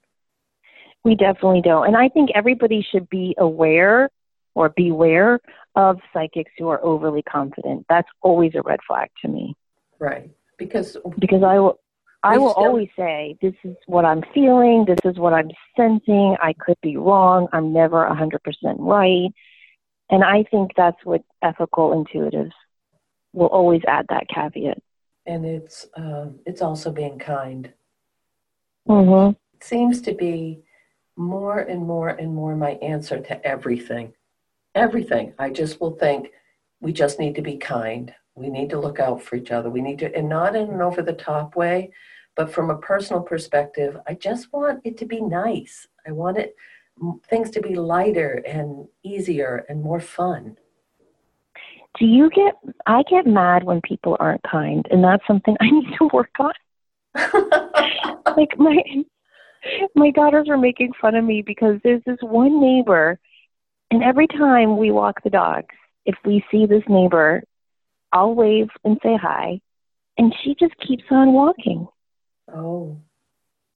[1.04, 1.86] We definitely don't.
[1.86, 4.10] And I think everybody should be aware
[4.54, 5.40] or beware
[5.74, 7.86] of psychics who are overly confident.
[7.88, 9.56] That's always a red flag to me.
[9.98, 10.30] Right.
[10.58, 11.80] Because because I will
[12.22, 16.36] I will still- always say this is what I'm feeling, this is what I'm sensing.
[16.42, 17.48] I could be wrong.
[17.52, 18.38] I'm never 100%
[18.78, 19.30] right.
[20.10, 22.52] And I think that's what ethical intuitives
[23.32, 24.78] will always add that caveat.
[25.26, 27.72] and it's um, it's also being kind.
[28.88, 29.36] Mhm.
[29.54, 30.62] It seems to be
[31.20, 34.12] more and more and more my answer to everything.
[34.74, 35.34] Everything.
[35.38, 36.30] I just will think
[36.80, 38.12] we just need to be kind.
[38.34, 39.68] We need to look out for each other.
[39.68, 41.92] We need to, and not in an over the top way,
[42.36, 45.86] but from a personal perspective, I just want it to be nice.
[46.06, 46.54] I want it
[47.28, 50.56] things to be lighter and easier and more fun.
[51.98, 52.54] Do you get
[52.86, 56.52] I get mad when people aren't kind and that's something I need to work on.
[58.36, 58.82] like my
[59.94, 63.18] my daughters are making fun of me because there's this one neighbor
[63.90, 65.74] and every time we walk the dogs
[66.06, 67.42] if we see this neighbor
[68.12, 69.60] i'll wave and say hi
[70.18, 71.86] and she just keeps on walking.
[72.52, 72.96] Oh,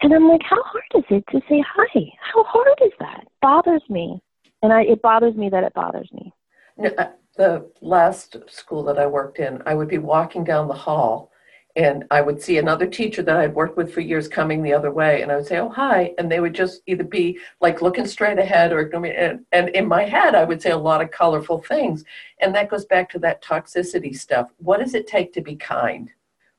[0.02, 2.00] and i'm like how hard is it to say hi?
[2.20, 3.22] How hard is that?
[3.22, 4.20] It bothers me.
[4.62, 6.32] And i it bothers me that it bothers me.
[6.76, 10.74] No, uh, the last school that I worked in, I would be walking down the
[10.74, 11.30] hall
[11.76, 14.92] and I would see another teacher that I'd worked with for years coming the other
[14.92, 15.22] way.
[15.22, 16.12] And I would say, Oh, hi.
[16.18, 19.10] And they would just either be like looking straight ahead or, ignore me.
[19.10, 22.04] and, and in my head, I would say a lot of colorful things.
[22.40, 24.50] And that goes back to that toxicity stuff.
[24.58, 26.10] What does it take to be kind?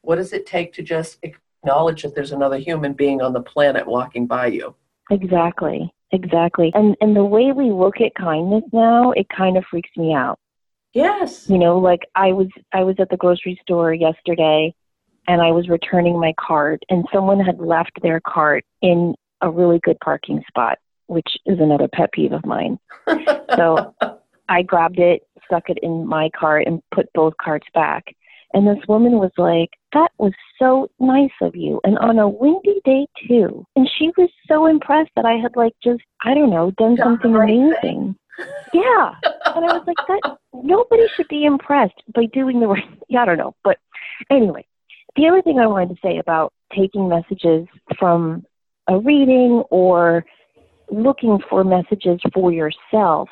[0.02, 3.88] What does it take to just acknowledge that there's another human being on the planet
[3.88, 4.76] walking by you?
[5.12, 9.90] exactly exactly and and the way we look at kindness now it kind of freaks
[9.96, 10.40] me out
[10.94, 11.48] Yes.
[11.48, 14.74] you know like i was i was at the grocery store yesterday
[15.28, 19.80] and i was returning my cart and someone had left their cart in a really
[19.80, 22.80] good parking spot which is another pet peeve of mine.
[23.56, 23.96] So
[24.50, 28.16] i grabbed it stuck it in my cart and put both carts back.
[28.54, 32.82] And this woman was like that was so nice of you and on a windy
[32.84, 33.66] day too.
[33.76, 37.34] And she was so impressed that i had like just i don't know done something
[37.34, 37.76] right thing.
[37.84, 38.16] amazing.
[38.74, 39.16] Yeah.
[39.24, 42.84] And I was like, that nobody should be impressed by doing the right.
[43.10, 43.78] Yeah, I don't know, but
[44.30, 44.66] anyway,
[45.16, 48.46] the other thing I wanted to say about taking messages from
[48.88, 50.26] a reading or
[50.92, 53.30] looking for messages for yourself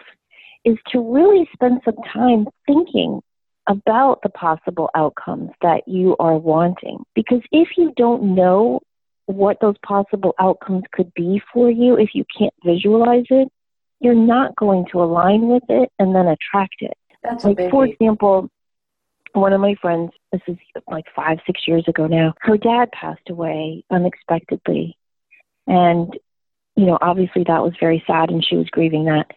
[0.66, 3.22] is to really spend some time thinking
[3.68, 7.04] about the possible outcomes that you are wanting.
[7.16, 8.80] Because if you don't know
[9.26, 13.50] what those possible outcomes could be for you, if you can't visualize it,
[14.00, 16.94] you're not going to align with it and then attract it.
[17.24, 18.50] That's Like, for example,
[19.34, 20.58] one of my friends, this is
[20.88, 24.98] like five, six years ago now, her dad passed away unexpectedly.
[25.68, 26.14] And,
[26.76, 29.28] you know, obviously that was very sad and she was grieving that.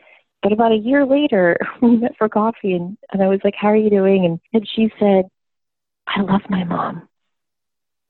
[0.42, 3.68] But about a year later, we met for coffee and, and I was like, How
[3.68, 4.24] are you doing?
[4.24, 5.24] And, and she said,
[6.06, 7.08] I love my mom,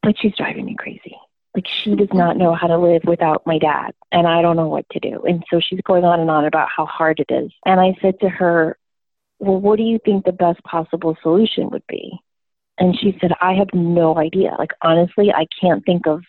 [0.02, 1.16] but she's driving me crazy.
[1.54, 4.68] Like she does not know how to live without my dad, and I don't know
[4.68, 5.22] what to do.
[5.24, 7.50] And so she's going on and on about how hard it is.
[7.64, 8.76] And I said to her,
[9.38, 12.12] Well, what do you think the best possible solution would be?
[12.78, 14.54] And she said, I have no idea.
[14.58, 16.22] Like, honestly, I can't think of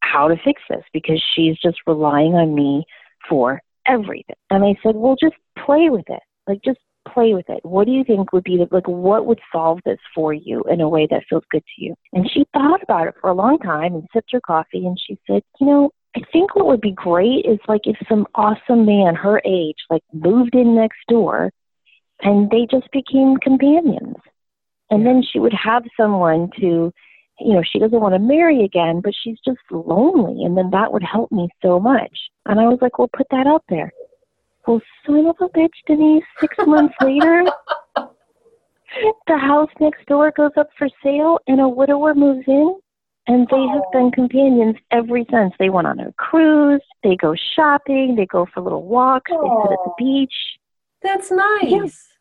[0.00, 2.84] how to fix this because she's just relying on me
[3.28, 4.36] for everything.
[4.50, 6.22] And I said, Well, just play with it.
[6.46, 6.78] Like, just
[7.08, 7.60] play with it.
[7.64, 10.80] What do you think would be the, like, what would solve this for you in
[10.80, 11.94] a way that feels good to you?
[12.12, 15.18] And she thought about it for a long time and sipped her coffee and she
[15.26, 19.14] said, You know, I think what would be great is like if some awesome man
[19.14, 21.50] her age like moved in next door
[22.22, 24.16] and they just became companions.
[24.90, 26.92] And then she would have someone to,
[27.40, 30.44] you know, she doesn't want to marry again, but she's just lonely.
[30.44, 32.16] And then that would help me so much.
[32.46, 33.92] And I was like, well, put that out there.
[34.66, 37.44] Well, son of a bitch, Denise, six months later,
[37.96, 42.78] the house next door goes up for sale and a widower moves in.
[43.28, 45.54] And they have been companions ever since.
[45.58, 49.72] They went on a cruise, they go shopping, they go for little walks, they sit
[49.72, 50.34] at the beach.
[51.02, 52.11] That's nice.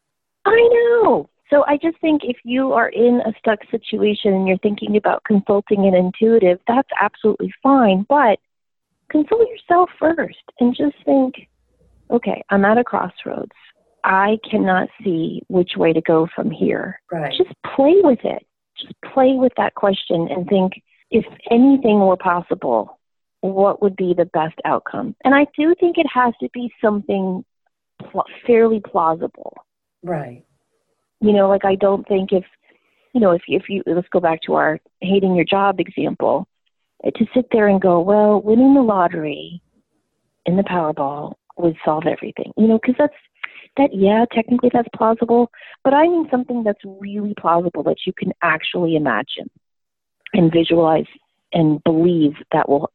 [0.45, 1.29] I know.
[1.49, 5.23] So I just think if you are in a stuck situation and you're thinking about
[5.25, 8.05] consulting an intuitive, that's absolutely fine.
[8.07, 8.39] But
[9.09, 11.49] consult yourself first and just think,
[12.09, 13.51] okay, I'm at a crossroads.
[14.03, 16.99] I cannot see which way to go from here.
[17.11, 17.33] Right.
[17.37, 18.45] Just play with it.
[18.79, 20.81] Just play with that question and think
[21.11, 22.97] if anything were possible,
[23.41, 25.15] what would be the best outcome?
[25.25, 27.43] And I do think it has to be something
[27.99, 29.53] pl- fairly plausible
[30.03, 30.43] Right.
[31.21, 32.43] you know like i don't think if
[33.13, 36.47] you know if if you let's go back to our hating your job example
[37.05, 39.61] uh, to sit there and go well winning the lottery
[40.45, 43.13] in the powerball would solve everything you know because that's
[43.77, 45.49] that yeah technically that's plausible
[45.83, 49.49] but i mean something that's really plausible that you can actually imagine
[50.33, 51.05] and visualize
[51.53, 52.91] and believe that will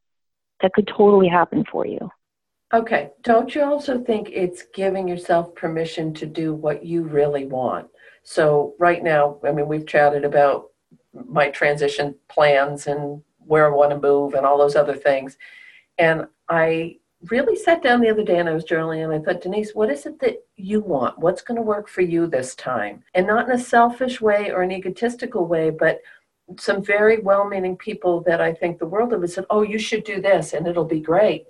[0.61, 2.09] that could totally happen for you.
[2.73, 3.11] Okay.
[3.21, 7.87] Don't you also think it's giving yourself permission to do what you really want?
[8.23, 10.71] So, right now, I mean, we've chatted about
[11.13, 15.37] my transition plans and where I want to move and all those other things.
[15.97, 16.97] And I
[17.29, 19.89] really sat down the other day and I was journaling and I thought, Denise, what
[19.89, 21.17] is it that you want?
[21.17, 23.03] What's going to work for you this time?
[23.13, 26.01] And not in a selfish way or an egotistical way, but
[26.59, 30.03] some very well meaning people that I think the world of said, oh, you should
[30.03, 31.45] do this and it'll be great.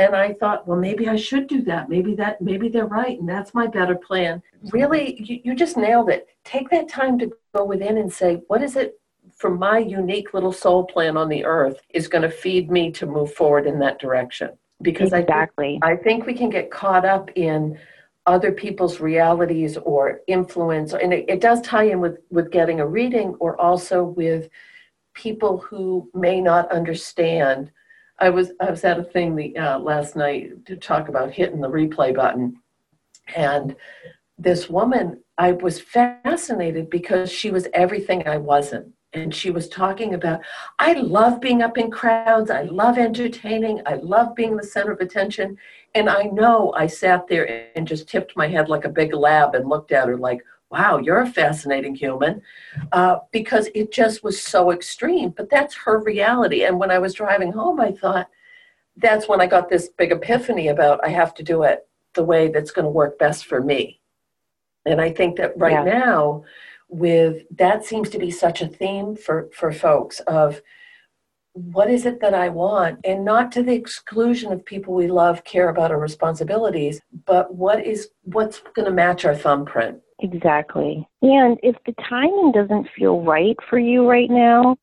[0.00, 1.88] And I thought, well, maybe I should do that.
[1.88, 4.42] Maybe that, maybe they're right, and that's my better plan.
[4.72, 6.26] Really, you, you just nailed it.
[6.44, 8.98] Take that time to go within and say, what is it
[9.36, 13.06] for my unique little soul plan on the earth is going to feed me to
[13.06, 14.50] move forward in that direction?
[14.80, 15.78] Because exactly.
[15.82, 17.78] I, think, I think we can get caught up in
[18.26, 22.86] other people's realities or influence, and it, it does tie in with with getting a
[22.86, 24.48] reading, or also with
[25.14, 27.70] people who may not understand
[28.20, 31.60] I was I was at a thing the uh, last night to talk about hitting
[31.60, 32.56] the replay button,
[33.34, 33.74] and
[34.38, 40.14] this woman I was fascinated because she was everything I wasn't, and she was talking
[40.14, 40.40] about
[40.78, 45.00] I love being up in crowds, I love entertaining, I love being the center of
[45.00, 45.56] attention,
[45.94, 49.54] and I know I sat there and just tipped my head like a big lab
[49.54, 52.40] and looked at her like, wow, you're a fascinating human,
[52.92, 55.30] uh, because it just was so extreme.
[55.30, 56.64] But that's her reality.
[56.64, 58.28] And when I was driving home, I thought,
[58.96, 62.48] that's when I got this big epiphany about I have to do it the way
[62.48, 64.00] that's going to work best for me.
[64.84, 66.00] And I think that right yeah.
[66.00, 66.44] now,
[66.88, 70.60] with that seems to be such a theme for, for folks of
[71.52, 73.00] what is it that I want?
[73.04, 77.84] And not to the exclusion of people we love, care about, our responsibilities, but what
[77.84, 80.00] is what's going to match our thumbprint?
[80.22, 81.08] Exactly.
[81.22, 84.76] And if the timing doesn't feel right for you right now,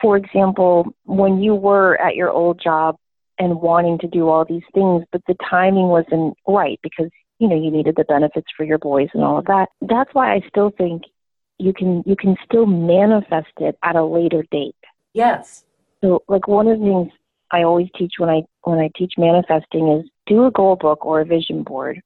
[0.00, 2.96] for example, when you were at your old job
[3.38, 7.56] and wanting to do all these things, but the timing wasn't right because you know
[7.56, 9.68] you needed the benefits for your boys and all of that.
[9.82, 11.02] That's why I still think
[11.58, 14.76] you can you can still manifest it at a later date.
[15.12, 15.64] Yes.
[16.02, 17.12] So like one of the things
[17.50, 21.20] I always teach when I when I teach manifesting is do a goal book or
[21.20, 22.00] a vision board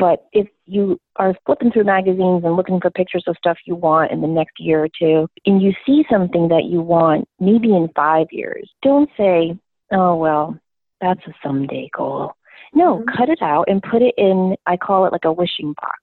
[0.00, 4.10] but if you are flipping through magazines and looking for pictures of stuff you want
[4.10, 7.90] in the next year or two, and you see something that you want maybe in
[7.94, 9.56] five years, don't say,
[9.92, 10.58] oh, well,
[11.02, 12.32] that's a someday goal.
[12.72, 13.16] No, mm-hmm.
[13.16, 16.00] cut it out and put it in, I call it like a wishing box.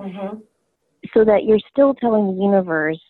[0.00, 0.38] Mm-hmm.
[1.12, 3.00] So that you're still telling the universe,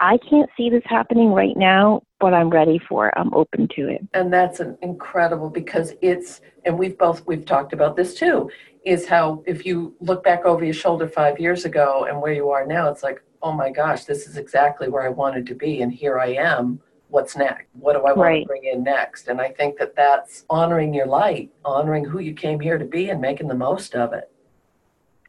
[0.00, 3.14] I can't see this happening right now, but I'm ready for it.
[3.16, 4.06] I'm open to it.
[4.12, 8.50] And that's an incredible because it's, and we've both, we've talked about this too
[8.84, 12.50] is how if you look back over your shoulder five years ago and where you
[12.50, 15.82] are now, it's like, oh my gosh, this is exactly where I wanted to be,
[15.82, 16.80] and here I am.
[17.08, 17.66] What's next?
[17.74, 18.42] What do I want right.
[18.42, 19.28] to bring in next?
[19.28, 23.10] And I think that that's honoring your light, honoring who you came here to be,
[23.10, 24.30] and making the most of it.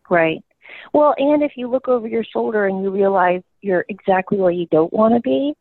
[0.09, 0.43] Right.
[0.93, 4.68] Well, and if you look over your shoulder and you realize you're exactly where you
[4.68, 5.53] don't want to be,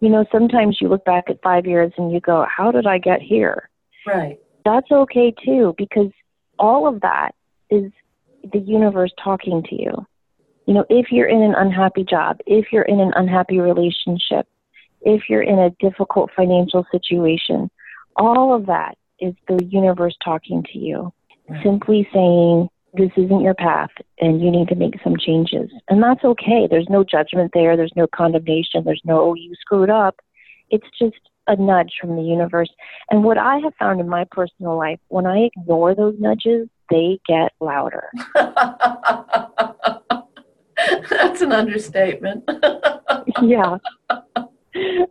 [0.00, 2.98] you know, sometimes you look back at five years and you go, how did I
[2.98, 3.68] get here?
[4.06, 4.38] Right.
[4.64, 6.10] That's okay too, because
[6.58, 7.32] all of that
[7.70, 7.90] is
[8.52, 10.06] the universe talking to you.
[10.66, 14.46] You know, if you're in an unhappy job, if you're in an unhappy relationship,
[15.00, 17.70] if you're in a difficult financial situation,
[18.16, 21.12] all of that is the universe talking to you,
[21.48, 21.62] right.
[21.62, 25.70] simply saying, this isn't your path and you need to make some changes.
[25.88, 26.66] And that's okay.
[26.68, 27.76] There's no judgment there.
[27.76, 28.82] There's no condemnation.
[28.84, 30.16] There's no, oh, you screwed up.
[30.70, 31.16] It's just
[31.46, 32.70] a nudge from the universe.
[33.10, 37.18] And what I have found in my personal life, when I ignore those nudges, they
[37.26, 38.10] get louder.
[41.10, 42.44] That's an understatement.
[43.42, 43.76] yeah.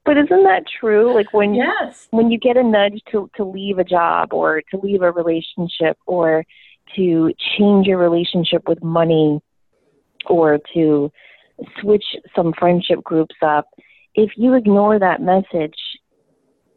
[0.05, 1.13] But isn't that true?
[1.13, 2.07] Like when yes.
[2.11, 5.97] when you get a nudge to to leave a job or to leave a relationship
[6.07, 6.45] or
[6.95, 9.41] to change your relationship with money
[10.27, 11.11] or to
[11.81, 13.67] switch some friendship groups up,
[14.15, 15.75] if you ignore that message,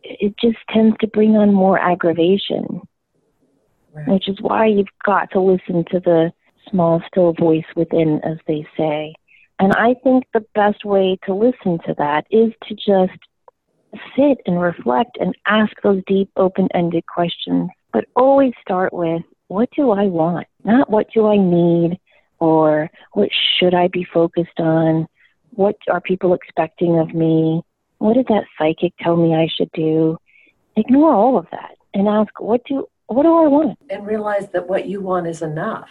[0.03, 2.81] it just tends to bring on more aggravation,
[3.93, 4.09] right.
[4.09, 6.33] which is why you've got to listen to the
[6.71, 9.15] small, still voice within, as they say.
[9.59, 13.19] And I think the best way to listen to that is to just
[14.17, 17.71] sit and reflect and ask those deep, open ended questions.
[17.93, 19.23] But always start with
[19.53, 20.47] what do I want?
[20.65, 22.01] Not what do I need
[22.39, 23.29] or what
[23.59, 25.07] should I be focused on?
[25.51, 27.63] What are people expecting of me?
[27.99, 30.17] What did that psychic tell me I should do?
[30.77, 33.79] Ignore all of that and ask, what do what do I want?
[33.91, 35.91] And realize that what you want is enough.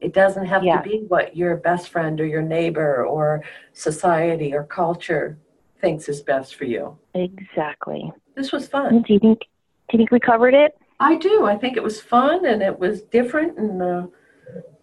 [0.00, 0.80] It doesn't have yeah.
[0.80, 5.36] to be what your best friend or your neighbor or society or culture
[5.82, 6.96] thinks is best for you.
[7.12, 8.10] Exactly.
[8.34, 9.02] This was fun.
[9.02, 9.40] Do you think?
[9.40, 10.78] Do you think we covered it?
[11.00, 11.44] I do.
[11.44, 14.06] I think it was fun and it was different and uh,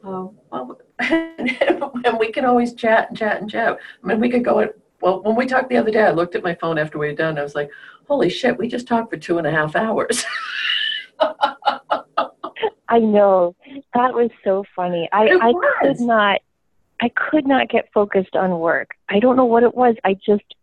[0.03, 3.77] uh, well, and we can always chat and chat and chat.
[4.03, 4.59] I mean, we could go.
[4.59, 7.07] At, well, when we talked the other day, I looked at my phone after we
[7.07, 7.39] were done.
[7.39, 7.69] I was like,
[8.07, 8.57] "Holy shit!
[8.57, 10.23] We just talked for two and a half hours."
[12.87, 13.55] I know
[13.93, 15.09] that was so funny.
[15.11, 16.41] I I could not
[17.01, 18.91] I could not get focused on work.
[19.09, 19.95] I don't know what it was.
[20.03, 20.55] I just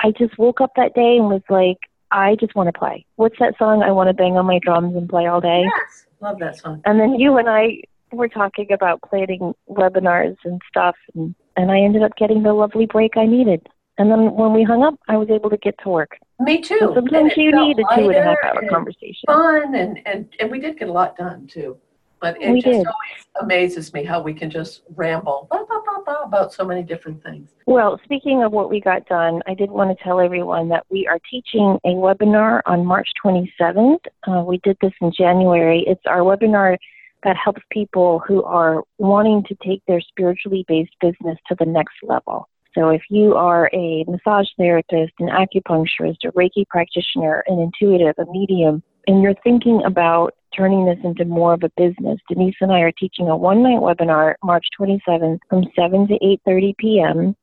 [0.00, 1.78] I just woke up that day and was like,
[2.14, 3.04] I just want to play.
[3.16, 3.82] What's that song?
[3.82, 5.62] I want to bang on my drums and play all day.
[5.64, 6.80] yes, love that song.
[6.86, 7.80] And then you and I
[8.12, 12.86] were talking about planning webinars and stuff, and, and I ended up getting the lovely
[12.86, 13.66] break I needed.
[13.98, 16.16] And then when we hung up, I was able to get to work.
[16.38, 16.78] Me too.
[16.80, 19.24] So sometimes you need a two and a half hour conversation.
[19.26, 21.76] Fun and, and and we did get a lot done too.
[22.24, 22.86] But it We just did.
[22.86, 27.22] always amazes me how we can just ramble blah, blah, blah, about so many different
[27.22, 27.50] things.
[27.66, 31.06] Well, speaking of what we got done, I did want to tell everyone that we
[31.06, 33.98] are teaching a webinar on March 27th.
[34.26, 35.84] Uh, we did this in January.
[35.86, 36.78] It's our webinar
[37.24, 41.96] that helps people who are wanting to take their spiritually based business to the next
[42.02, 42.48] level.
[42.74, 48.24] So if you are a massage therapist, an acupuncturist, a Reiki practitioner, an intuitive, a
[48.32, 52.80] medium, and you're thinking about turning this into more of a business, Denise and I
[52.80, 57.36] are teaching a one-night webinar March 27th from 7 to 8:30 p.m.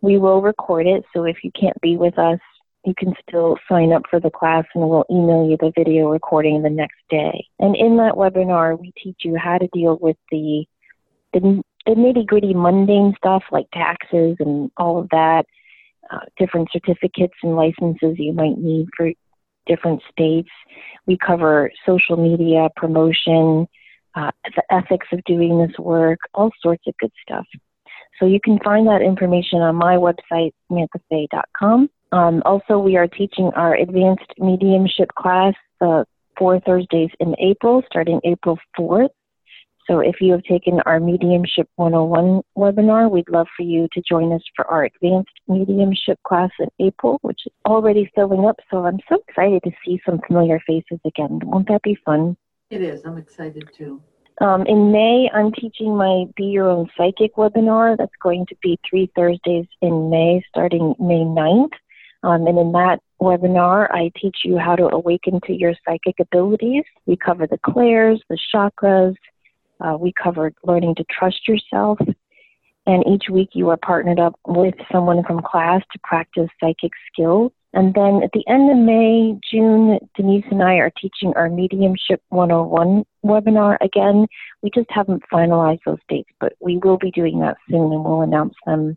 [0.00, 2.38] We will record it, so if you can't be with us,
[2.84, 6.62] you can still sign up for the class and we'll email you the video recording
[6.62, 7.46] the next day.
[7.58, 10.64] And in that webinar, we teach you how to deal with the
[11.34, 15.44] the, the nitty gritty mundane stuff like taxes and all of that,
[16.10, 19.12] uh, different certificates and licenses you might need for
[19.68, 20.50] different states.
[21.06, 23.68] We cover social media promotion,
[24.14, 27.46] uh, the ethics of doing this work, all sorts of good stuff.
[28.18, 31.88] So you can find that information on my website, samanthafey.com.
[32.10, 36.04] Um, also, we are teaching our advanced mediumship class uh,
[36.36, 39.10] four Thursdays in April, starting April 4th.
[39.88, 44.32] So if you have taken our Mediumship 101 webinar, we'd love for you to join
[44.32, 48.56] us for our advanced mediumship class in April, which is already filling up.
[48.70, 51.40] So I'm so excited to see some familiar faces again.
[51.42, 52.36] Won't that be fun?
[52.70, 53.02] It is.
[53.06, 54.02] I'm excited too.
[54.42, 57.96] Um, in May, I'm teaching my Be Your Own Psychic webinar.
[57.96, 61.72] That's going to be three Thursdays in May, starting May 9th.
[62.24, 66.84] Um, and in that webinar, I teach you how to awaken to your psychic abilities.
[67.06, 69.14] We cover the clairs, the chakras.
[69.80, 71.98] Uh, we covered learning to trust yourself.
[72.86, 77.52] And each week, you are partnered up with someone from class to practice psychic skills.
[77.74, 82.22] And then at the end of May, June, Denise and I are teaching our Mediumship
[82.30, 84.26] 101 webinar again.
[84.62, 88.22] We just haven't finalized those dates, but we will be doing that soon and we'll
[88.22, 88.96] announce them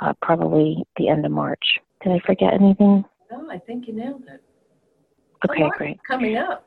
[0.00, 1.64] uh, probably the end of March.
[2.02, 3.04] Did I forget anything?
[3.30, 4.42] No, I think you nailed it.
[5.48, 5.98] Okay, great.
[6.08, 6.66] Coming up.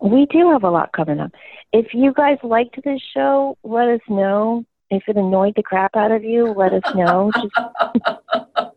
[0.00, 1.32] We do have a lot coming up.
[1.72, 4.64] If you guys liked this show, let us know.
[4.90, 7.30] If it annoyed the crap out of you, let us know.
[8.54, 8.72] Just,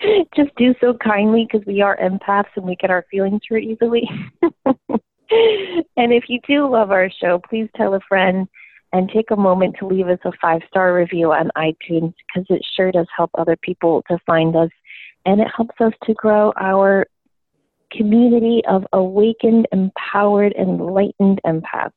[0.36, 4.08] just do so kindly because we are empaths and we get our feelings hurt easily.
[4.42, 8.48] and if you do love our show, please tell a friend
[8.92, 12.64] and take a moment to leave us a five star review on iTunes because it
[12.76, 14.70] sure does help other people to find us
[15.26, 17.06] and it helps us to grow our
[17.90, 21.92] community of awakened, empowered, enlightened empaths.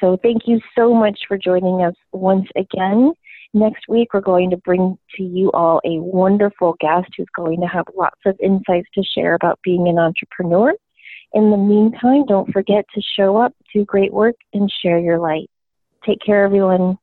[0.00, 3.12] So thank you so much for joining us once again.
[3.52, 7.66] Next week, we're going to bring to you all a wonderful guest who's going to
[7.66, 10.72] have lots of insights to share about being an entrepreneur.
[11.32, 15.50] In the meantime, don't forget to show up, do great work, and share your light.
[16.06, 16.96] Take care, everyone.